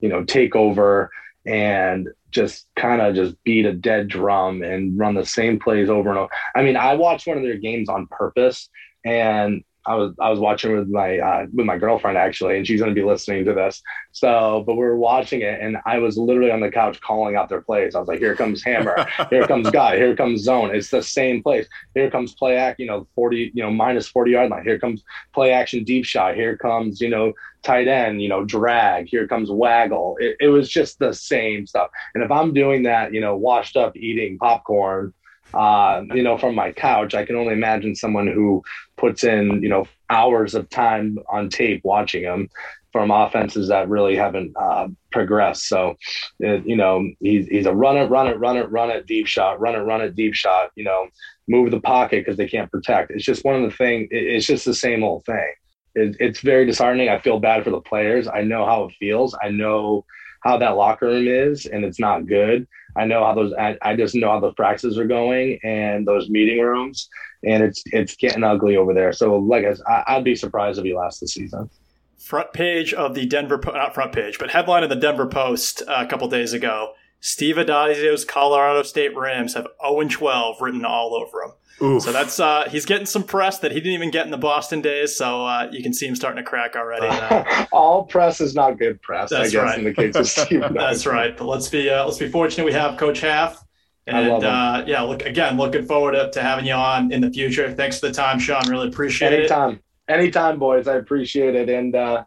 [0.00, 1.10] you know, take over
[1.44, 6.10] and just kind of just beat a dead drum and run the same plays over
[6.10, 6.32] and over.
[6.54, 8.68] I mean, I watched one of their games on purpose
[9.04, 12.80] and I was I was watching with my uh, with my girlfriend actually, and she's
[12.80, 13.82] going to be listening to this.
[14.12, 17.48] So, but we were watching it, and I was literally on the couch calling out
[17.48, 17.94] their plays.
[17.94, 21.42] I was like, "Here comes hammer, here comes guy, here comes zone." It's the same
[21.42, 21.66] place.
[21.94, 24.64] Here comes play act, you know, forty, you know, minus forty yard line.
[24.64, 25.02] Here comes
[25.34, 26.36] play action deep shot.
[26.36, 29.08] Here comes you know tight end, you know, drag.
[29.08, 30.16] Here comes waggle.
[30.20, 31.90] It, it was just the same stuff.
[32.14, 35.12] And if I'm doing that, you know, washed up eating popcorn
[35.54, 37.14] uh, you know, from my couch.
[37.14, 38.62] I can only imagine someone who
[38.96, 42.48] puts in, you know, hours of time on tape watching them
[42.92, 45.66] from offenses that really haven't uh, progressed.
[45.66, 45.96] So,
[46.38, 49.60] you know, he's, he's a run it, run it, run it, run it, deep shot,
[49.60, 51.08] run it, run it, deep shot, you know,
[51.48, 53.10] move the pocket because they can't protect.
[53.10, 55.52] It's just one of the things, it, it's just the same old thing.
[55.94, 57.08] It, it's very disheartening.
[57.08, 58.28] I feel bad for the players.
[58.28, 59.34] I know how it feels.
[59.42, 60.04] I know
[60.40, 62.66] how that locker room is, and it's not good.
[62.96, 63.52] I know how those.
[63.54, 67.08] I, I just know how those practices are going and those meeting rooms,
[67.44, 69.12] and it's it's getting ugly over there.
[69.12, 71.70] So, like I, I'd be surprised if he lasts the season.
[72.18, 76.04] Front page of the Denver, not front page, but headline of the Denver Post uh,
[76.04, 76.92] a couple days ago.
[77.22, 81.52] Steve Addazio's Colorado State Rams have 0 12 written all over them.
[81.80, 82.02] Oof.
[82.02, 84.82] So that's uh, he's getting some press that he didn't even get in the Boston
[84.82, 85.16] days.
[85.16, 87.06] So uh, you can see him starting to crack already.
[87.06, 89.30] Uh, All press is not good press.
[89.30, 89.78] That's right.
[89.78, 91.36] In the case of Steve, that's right.
[91.36, 93.64] But let's be uh, let's be fortunate we have Coach Half.
[94.08, 97.72] And uh, yeah, look again, looking forward to, to, having you on in the future.
[97.72, 98.68] Thanks for the time, Sean.
[98.68, 99.70] Really appreciate Anytime.
[99.70, 99.82] it.
[100.08, 100.88] Anytime, anytime, boys.
[100.88, 101.68] I appreciate it.
[101.68, 102.24] And uh,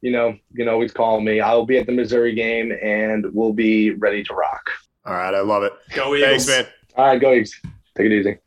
[0.00, 1.40] you know, you can always call me.
[1.40, 4.70] I'll be at the Missouri game, and we'll be ready to rock.
[5.04, 5.72] All right, I love it.
[5.94, 6.66] Go Eagles, Thanks, man.
[6.96, 7.54] All right, go Eagles.
[7.96, 8.38] Take it easy.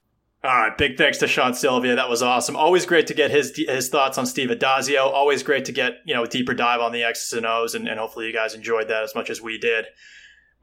[0.43, 1.95] All right, big thanks to Sean Sylvia.
[1.95, 2.55] That was awesome.
[2.55, 5.05] Always great to get his his thoughts on Steve Addazio.
[5.05, 7.87] Always great to get you know a deeper dive on the X's and O's, and,
[7.87, 9.85] and hopefully you guys enjoyed that as much as we did.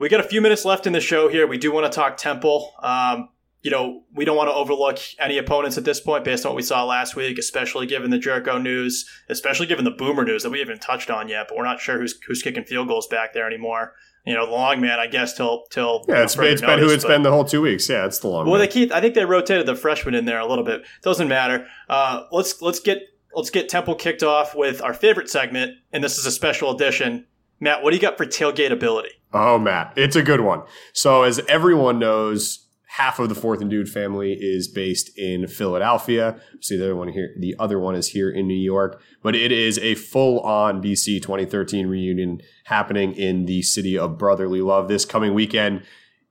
[0.01, 1.47] We got a few minutes left in the show here.
[1.47, 2.73] We do want to talk Temple.
[2.83, 3.29] Um,
[3.63, 6.57] you know, we don't want to overlook any opponents at this point based on what
[6.57, 10.51] we saw last week, especially given the Jerko news, especially given the Boomer news that
[10.51, 11.47] we haven't touched on yet.
[11.49, 13.95] But we're not sure who's who's kicking field goals back there anymore
[14.29, 17.03] you know, the long man, I guess, till till yeah, it's, it's been who it's
[17.03, 17.89] but, been the whole two weeks.
[17.89, 18.45] Yeah, it's the long.
[18.45, 18.61] Well, man.
[18.61, 18.93] they keep.
[18.93, 20.83] I think they rotated the freshman in there a little bit.
[21.03, 21.67] Doesn't matter.
[21.89, 22.99] Uh, let's let's get
[23.35, 27.27] let's get Temple kicked off with our favorite segment, and this is a special edition.
[27.59, 29.09] Matt, what do you got for tailgate ability?
[29.33, 30.63] Oh, Matt, it's a good one.
[30.93, 32.68] So, as everyone knows,
[32.99, 36.41] half of the Fourth and Dude family is based in Philadelphia.
[36.61, 39.01] See, the other one here, the other one is here in New York.
[39.23, 44.89] But it is a full-on BC 2013 reunion happening in the city of brotherly love
[44.89, 45.83] this coming weekend.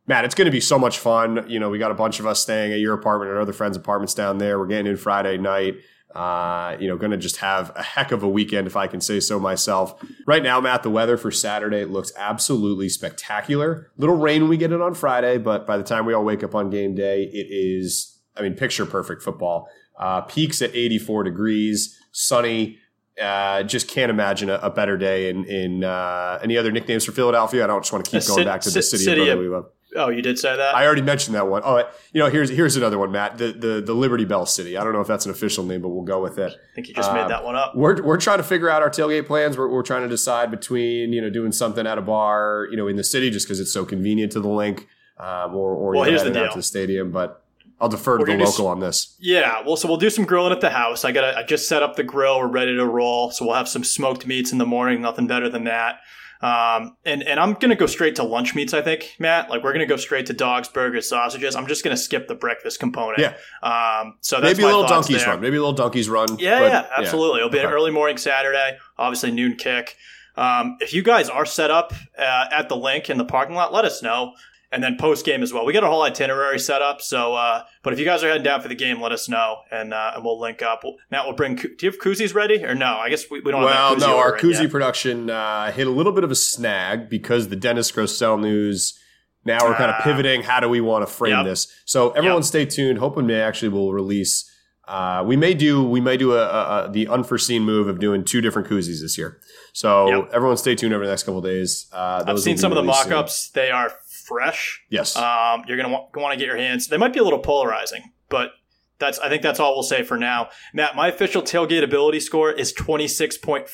[0.07, 1.45] Matt, it's going to be so much fun.
[1.49, 3.77] You know, we got a bunch of us staying at your apartment and other friends'
[3.77, 4.59] apartments down there.
[4.59, 5.75] We're getting in Friday night.
[6.15, 9.01] Uh, you know, going to just have a heck of a weekend, if I can
[9.01, 10.01] say so myself.
[10.25, 13.91] Right now, Matt, the weather for Saturday looks absolutely spectacular.
[13.97, 16.43] Little rain when we get it on Friday, but by the time we all wake
[16.43, 19.67] up on game day, it is, I mean, picture perfect football.
[19.99, 22.77] Uh, peaks at 84 degrees, sunny.
[23.21, 27.11] Uh, just can't imagine a, a better day in in uh, any other nicknames for
[27.11, 27.63] Philadelphia.
[27.63, 29.65] I don't just want to keep going back to the city, city of brotherly love.
[29.97, 30.75] Oh, you did say that.
[30.75, 31.61] I already mentioned that one.
[31.65, 31.77] Oh,
[32.13, 33.37] you know, here's here's another one, Matt.
[33.37, 34.77] The the the Liberty Bell City.
[34.77, 36.53] I don't know if that's an official name, but we'll go with it.
[36.53, 37.75] I think you just um, made that one up.
[37.75, 39.57] We're we're trying to figure out our tailgate plans.
[39.57, 42.87] We're we're trying to decide between you know doing something at a bar, you know,
[42.87, 44.87] in the city just because it's so convenient to the Linc,
[45.19, 46.45] um, or or well, here's the deal.
[46.45, 47.43] out to the stadium, but.
[47.79, 49.15] I'll defer to the local on this.
[49.19, 51.05] Yeah, well, so we'll do some grilling at the house.
[51.05, 52.39] I got I just set up the grill.
[52.39, 53.29] We're ready to roll.
[53.29, 54.99] So we'll have some smoked meats in the morning.
[54.99, 55.99] Nothing better than that.
[56.41, 59.49] Um, and, and I'm going to go straight to lunch meats, I think, Matt.
[59.49, 61.55] Like, we're going to go straight to dogs, burgers, sausages.
[61.55, 63.19] I'm just going to skip the breakfast component.
[63.19, 63.33] Yeah.
[63.63, 65.33] Um, so that's maybe a little donkeys there.
[65.33, 65.41] run.
[65.41, 66.37] Maybe a little donkeys run.
[66.37, 67.39] Yeah, but, yeah, absolutely.
[67.39, 69.95] It'll be an early morning Saturday, obviously noon kick.
[70.35, 73.73] Um, if you guys are set up uh, at the Linc in the parking lot,
[73.73, 74.33] let us know.
[74.69, 75.65] And then post game as well.
[75.65, 77.01] We got a whole itinerary set up.
[77.01, 79.59] So, uh, but if you guys are heading down for the game, let us know,
[79.71, 80.81] and uh, and we'll link up.
[80.83, 81.55] We'll, Matt, we'll bring.
[81.55, 82.97] Do you have koozies ready or no?
[82.97, 83.63] I guess we, we don't.
[83.63, 84.71] Well, have no, our koozie yet.
[84.71, 88.99] production uh, hit a little bit of a snag because the Dennis Grosel news.
[89.45, 90.03] Now we're kind of Ah.
[90.03, 90.41] pivoting.
[90.43, 91.45] How do we want to frame Yep.
[91.45, 91.67] this?
[91.85, 92.45] So everyone, Yep.
[92.45, 92.97] stay tuned.
[92.99, 94.51] Hoping they actually will release.
[94.85, 98.25] Uh, we may do we may do a, a, a the unforeseen move of doing
[98.25, 99.39] two different koozies this year.
[99.71, 100.29] So Yep.
[100.33, 101.87] everyone, stay tuned over the next couple of days.
[101.93, 103.49] Uh, I've seen some of the mock-ups.
[103.51, 103.91] They are
[104.27, 104.83] fresh.
[104.89, 106.87] Yes, Um, you're gonna want, want to get your hands.
[106.87, 108.51] They might be a little polarizing, but
[108.99, 110.49] that's I think that's all we'll say for now.
[110.73, 113.67] Matt, my official tailgate ability score is 26.4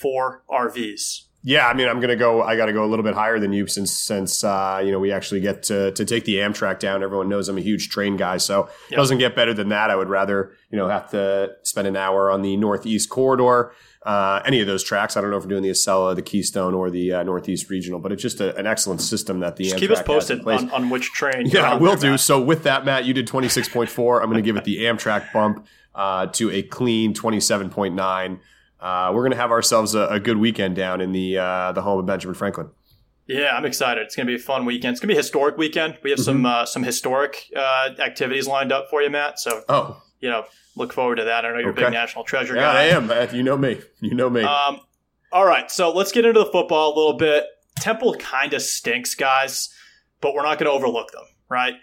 [0.49, 1.22] RVs.
[1.46, 2.41] Yeah, I mean, I'm gonna go.
[2.41, 5.00] I got to go a little bit higher than you since since uh, you know
[5.00, 7.04] we actually get to to take the Amtrak down.
[7.04, 9.89] Everyone knows I'm a huge train guy, so it doesn't get better than that.
[9.89, 13.74] I would rather you know have to spend an hour on the Northeast corridor,
[14.06, 15.18] uh, any of those tracks.
[15.18, 18.00] I don't know if we're doing the Acela, the Keystone, or the uh, Northeast Regional,
[18.00, 20.70] but it's just a, an excellent system that the Just Amtrak keep us posted on,
[20.72, 21.46] on which train.
[21.48, 22.12] Yeah, I will do.
[22.12, 22.22] Matt.
[22.22, 24.22] So with that, Matt, you did 26.4.
[24.22, 28.39] I'm going to give it the Amtrak bump uh, to a clean 27.9.
[28.84, 31.82] Uh, we're going to have ourselves a, a good weekend down in the uh, the
[31.82, 32.70] home of Benjamin Franklin.
[33.26, 34.04] Yeah, I'm excited.
[34.04, 34.92] It's gonna be a fun weekend.
[34.92, 35.98] It's gonna be a historic weekend.
[36.04, 36.24] We have Mm-hmm.
[36.26, 39.40] some uh, some historic uh, activities lined up for you, Matt.
[39.40, 40.44] So Oh, you know,
[40.76, 41.46] look forward to that.
[41.46, 42.80] I know you're a big national treasure yeah, guy.
[42.80, 43.08] I am.
[43.08, 43.34] Matt.
[43.34, 43.80] You know me.
[44.02, 44.44] You know me.
[44.44, 44.82] Um,
[45.32, 47.46] all right, so let's get into the football a little bit.
[47.78, 49.74] Temple kind of stinks, guys,
[50.20, 51.74] but we're not going to overlook them, right?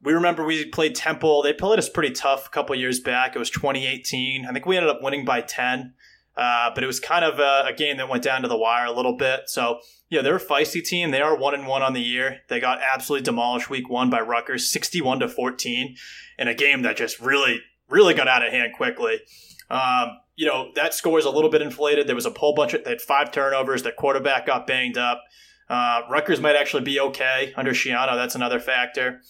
[0.00, 1.42] We remember we played Temple.
[1.42, 3.34] They played us pretty tough a couple years back.
[3.34, 4.46] It was 2018.
[4.46, 5.92] I think we ended up winning by 10,
[6.38, 8.86] uh, but it was kind of a, a game that went down to the wire
[8.86, 9.48] a little bit.
[9.48, 11.10] So, yeah, they're a feisty team.
[11.10, 12.38] They are one and one on the year.
[12.48, 15.96] They got absolutely demolished week one by Rutgers, 61 to 14,
[16.38, 19.18] in a game that just really, really got out of hand quickly.
[19.68, 22.06] Um, you know, that score is a little bit inflated.
[22.06, 23.82] There was a whole bunch of, they had five turnovers.
[23.82, 25.24] Their quarterback got banged up.
[25.68, 28.14] Uh, Rutgers might actually be okay under Schiano.
[28.14, 29.22] That's another factor.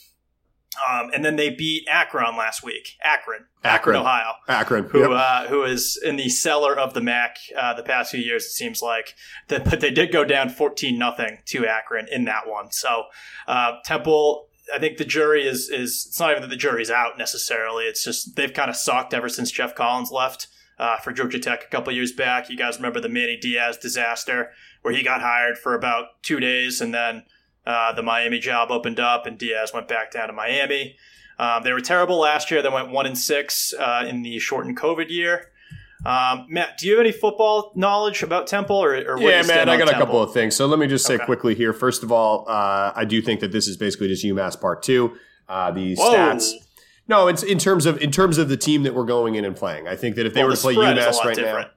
[0.89, 2.97] Um, and then they beat Akron last week.
[3.03, 3.97] Akron, Akron, Akron.
[3.97, 4.85] Ohio, Akron.
[4.85, 5.11] who Yep.
[5.13, 8.45] uh, who is in the cellar of the MAC uh, the past few years.
[8.45, 9.15] It seems like,
[9.49, 12.71] that, but they did go down fourteen nothing to Akron in that one.
[12.71, 13.05] So
[13.47, 17.19] uh, Temple, I think the jury is is it's not even that the jury's out
[17.19, 17.85] necessarily.
[17.85, 20.47] It's just they've kind of sucked ever since Geoff Collins left
[20.79, 22.49] uh, for Georgia Tech a couple years back.
[22.51, 24.51] You guys remember the Manny Diaz disaster
[24.83, 27.25] where he got hired for about two days and then
[27.69, 30.97] uh, the Miami job opened up and Diaz went back down to Miami.
[31.39, 32.63] Um, they were terrible last year.
[32.63, 35.51] They went one and six uh, in the shortened COVID year.
[36.07, 39.77] Um, Matt, do you have any football knowledge about Temple or, or Yeah, man, I
[39.77, 40.07] got a Temple?
[40.07, 40.57] couple of things.
[40.57, 41.25] So let me just say Okay.
[41.25, 41.73] quickly here.
[41.73, 45.17] First of all, uh, I do think that this is basically just UMass Part Two.
[45.49, 46.15] Uh, the Whoa.
[46.15, 46.51] stats.
[47.09, 49.57] No, it's in terms of in terms of the team that we're going in and
[49.57, 49.89] playing.
[49.89, 51.35] I think that if they Well, were the to play spread is a UMass right
[51.37, 51.69] different.
[51.69, 51.73] now,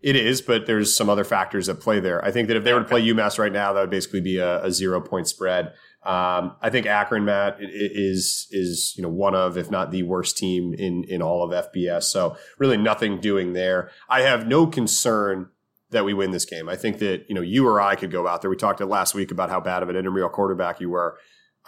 [0.00, 2.24] it is, but there's some other factors that play there.
[2.24, 4.38] I think that if they were to play UMass right now, that would basically be
[4.38, 5.72] a, a zero point spread.
[6.02, 10.38] Um, I think Akron, Matt, is is you know one of, if not the worst
[10.38, 12.04] team in in all of FBS.
[12.04, 13.90] So really nothing doing there.
[14.08, 15.48] I have no concern
[15.90, 16.68] that we win this game.
[16.68, 18.50] I think that you know you or I could go out there.
[18.50, 21.18] We talked last week about how bad of an intramural quarterback you were.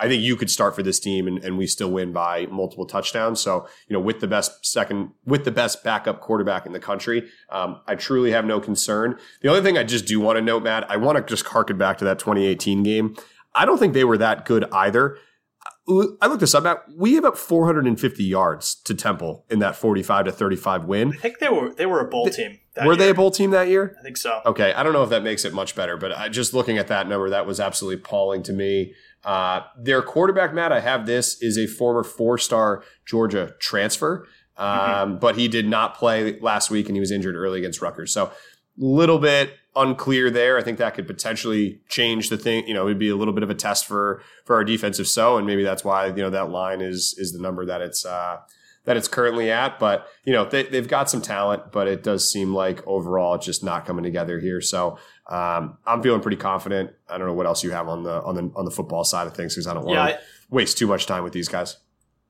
[0.00, 2.86] I think you could start for this team and, and we still win by multiple
[2.86, 3.40] touchdowns.
[3.40, 7.28] So, you know, with the best second, with the best backup quarterback in the country,
[7.50, 9.18] um, I truly have no concern.
[9.42, 11.78] The only thing I just do want to note, Matt, I want to just harken
[11.78, 13.16] back to that 2018 game.
[13.54, 15.18] I don't think they were that good either.
[16.20, 16.84] I looked this up, Matt.
[16.94, 21.12] We have up 450 yards to Temple in that 45 to 35 win.
[21.14, 22.58] I think they were they were a bowl team.
[22.74, 23.96] That Were they a bowl team that year?
[23.98, 24.40] I think so.
[24.44, 26.88] Okay, I don't know if that makes it much better, but I, just looking at
[26.88, 28.94] that number, that was absolutely appalling to me.
[29.28, 34.26] Uh, their quarterback, Matt, I have this, is a former four-star Georgia transfer,
[34.56, 38.10] um, but he did not play last week and he was injured early against Rutgers.
[38.10, 38.30] So, a
[38.78, 40.56] little bit unclear there.
[40.56, 42.66] I think that could potentially change the thing.
[42.66, 45.36] You know, it'd be a little bit of a test for for our defensive so,
[45.36, 48.38] and maybe that's why you know that line is is the number that it's uh,
[48.88, 49.78] that it's currently at.
[49.78, 53.44] But you know, they, they've got some talent, but it does seem like overall it's
[53.44, 54.62] just not coming together here.
[54.62, 56.92] So um, I'm feeling pretty confident.
[57.06, 59.26] I don't know what else you have on the on the on the football side
[59.26, 61.76] of things because I don't want Yeah, to waste too much time with these guys.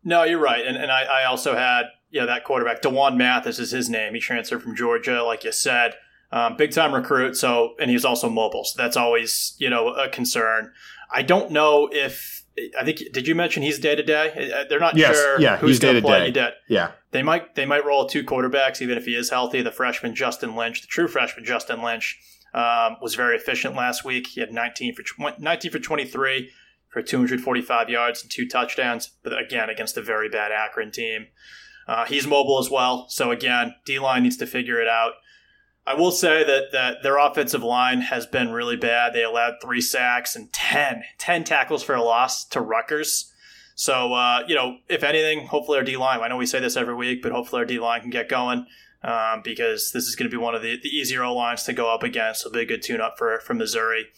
[0.03, 0.67] No, you're right.
[0.67, 1.85] And and I, I also had
[2.21, 4.15] know that quarterback D'Wan Mathis is his name.
[4.15, 5.95] He transferred from Georgia, like you said,
[6.33, 7.37] um, big time recruit.
[7.37, 8.65] So and he's also mobile.
[8.65, 10.73] So that's always you know a concern.
[11.13, 12.38] I don't know if
[12.79, 14.65] I think did you mention he's day to day?
[14.69, 15.41] They're not Yes, sure.
[15.41, 16.27] yeah, who's he's going to play.
[16.27, 16.53] You did.
[16.69, 19.63] Yeah, They might they might roll two quarterbacks even if he is healthy.
[19.63, 22.19] The freshman Justin Lynch, the true freshman Justin Lynch,
[22.55, 24.29] um, was very efficient last week.
[24.29, 26.51] He had 19 for 19 for 23
[26.89, 31.27] for 245 yards and two touchdowns, but again against a very bad Akron team.
[31.87, 35.13] Uh, he's mobile as well, so again, D line needs to figure it out.
[35.89, 39.15] I will say that that their offensive line has been really bad.
[39.15, 43.33] They allowed three sacks and 10, 10 tackles for a loss to Rutgers.
[43.75, 46.77] So, uh, you know, if anything, hopefully our D line, I know we say this
[46.77, 48.67] every week, but hopefully our D line can get going
[49.03, 51.73] um, because this is going to be one of the, the easier O lines to
[51.73, 52.43] go up against.
[52.43, 54.09] So, be a good tune up for, for Missouri.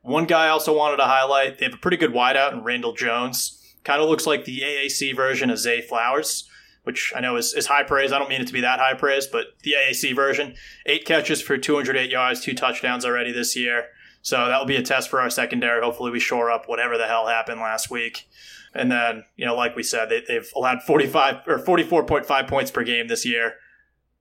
[0.00, 2.94] One guy I also wanted to highlight they have a pretty good wideout in Randle
[2.94, 3.60] Jones.
[3.84, 6.48] Kind of looks like the AAC version of Zay Flowers
[6.84, 8.12] which I know is, is high praise.
[8.12, 10.54] I don't mean it to be that high praise, but the AAC version,
[10.86, 13.86] eight catches for 208 yards, two touchdowns already this year.
[14.22, 15.82] So that will be a test for our secondary.
[15.82, 18.28] Hopefully, we shore up whatever the hell happened last week.
[18.74, 22.84] And then, you know, like we said, they, they've allowed 45 or 44.5 points per
[22.84, 23.54] game this year.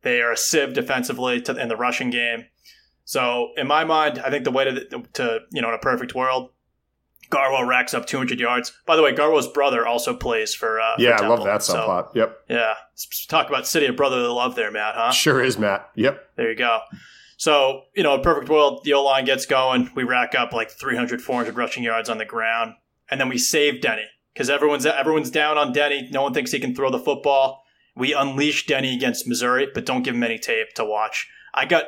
[0.01, 2.45] They are a sieve defensively to, in the rushing game.
[3.05, 6.15] So, in my mind, I think the way to, to you know, in a perfect
[6.15, 6.51] world,
[7.31, 8.71] Garwo racks up 200 yards.
[8.85, 10.79] By the way, Garwo's brother also plays for.
[10.79, 12.13] Uh, yeah, for I love that subplot.
[12.13, 12.37] So, yep.
[12.49, 12.75] Yeah,
[13.27, 14.95] talk about city of brotherly love there, Matt.
[14.95, 15.11] Huh?
[15.11, 15.89] Sure is, Matt.
[15.95, 16.21] Yep.
[16.35, 16.81] There you go.
[17.37, 19.89] So you know, perfect world, the O line gets going.
[19.95, 22.75] We rack up like 300, 400 rushing yards on the ground,
[23.09, 26.07] and then we save Denny because everyone's everyone's down on Denny.
[26.11, 27.63] No one thinks he can throw the football.
[27.95, 31.27] We unleash Denny against Missouri, but don't give him any tape to watch.
[31.53, 31.85] I got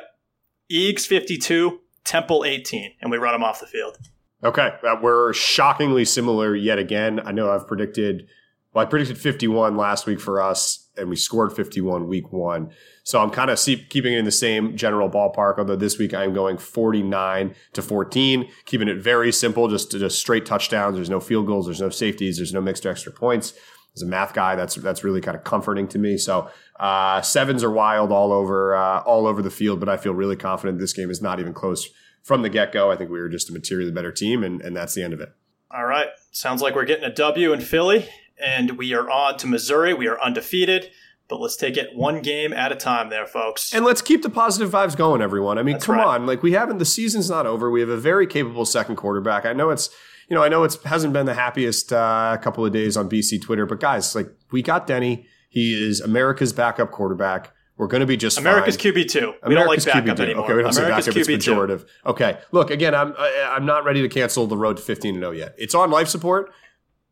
[0.72, 3.98] Eags 52, Temple 18, and we run him off the field.
[4.44, 7.18] Okay, uh, we're shockingly similar yet again.
[7.24, 8.28] I know I've predicted,
[8.74, 12.70] well, I predicted 51 last week for us, and we scored 51 week one.
[13.04, 15.58] So I'm kind of keeping it in the same general ballpark.
[15.58, 20.44] Although this week I'm going 49 to 14, keeping it very simple, just just straight
[20.44, 20.96] touchdowns.
[20.96, 23.54] There's no field goals, there's no safeties, there's no mixed extra points.
[23.96, 26.18] As a math guy, that's that's really kind of comforting to me.
[26.18, 30.12] So uh, sevens are wild all over uh, all over the field, but I feel
[30.12, 31.88] really confident this game is not even close
[32.24, 34.74] from the get go, I think we were just a materially better team, and, and
[34.74, 35.32] that's the end of it.
[35.70, 36.08] All right.
[36.32, 38.08] Sounds like we're getting a W in Philly,
[38.42, 39.92] and we are on to Missouri.
[39.92, 40.90] We are undefeated,
[41.28, 43.74] but let's take it one game at a time there, folks.
[43.74, 45.58] And let's keep the positive vibes going, everyone.
[45.58, 46.06] I mean, that's come right.
[46.06, 46.26] on.
[46.26, 47.70] Like, we haven't, the season's not over.
[47.70, 49.44] We have a very capable second quarterback.
[49.44, 49.90] I know it's,
[50.30, 53.42] you know, I know it hasn't been the happiest uh, couple of days on BC
[53.42, 55.26] Twitter, but guys, like, we got Denny.
[55.50, 57.52] He is America's backup quarterback.
[57.76, 58.92] We're going to be just America's fine.
[58.92, 59.34] QB two.
[59.46, 60.20] We America's don't like backup QB2.
[60.20, 60.44] anymore.
[60.44, 61.28] Okay, we don't America's say backup.
[61.28, 61.86] It's pejorative.
[62.06, 62.94] Okay, look again.
[62.94, 65.54] I'm I'm not ready to cancel the road to 15 and 0 yet.
[65.58, 66.52] It's on life support,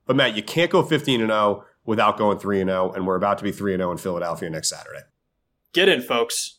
[0.06, 3.16] but Matt, you can't go 15 and 0 without going 3 and 0, and we're
[3.16, 5.00] about to be 3 and 0 in Philadelphia next Saturday.
[5.72, 6.58] Get in, folks.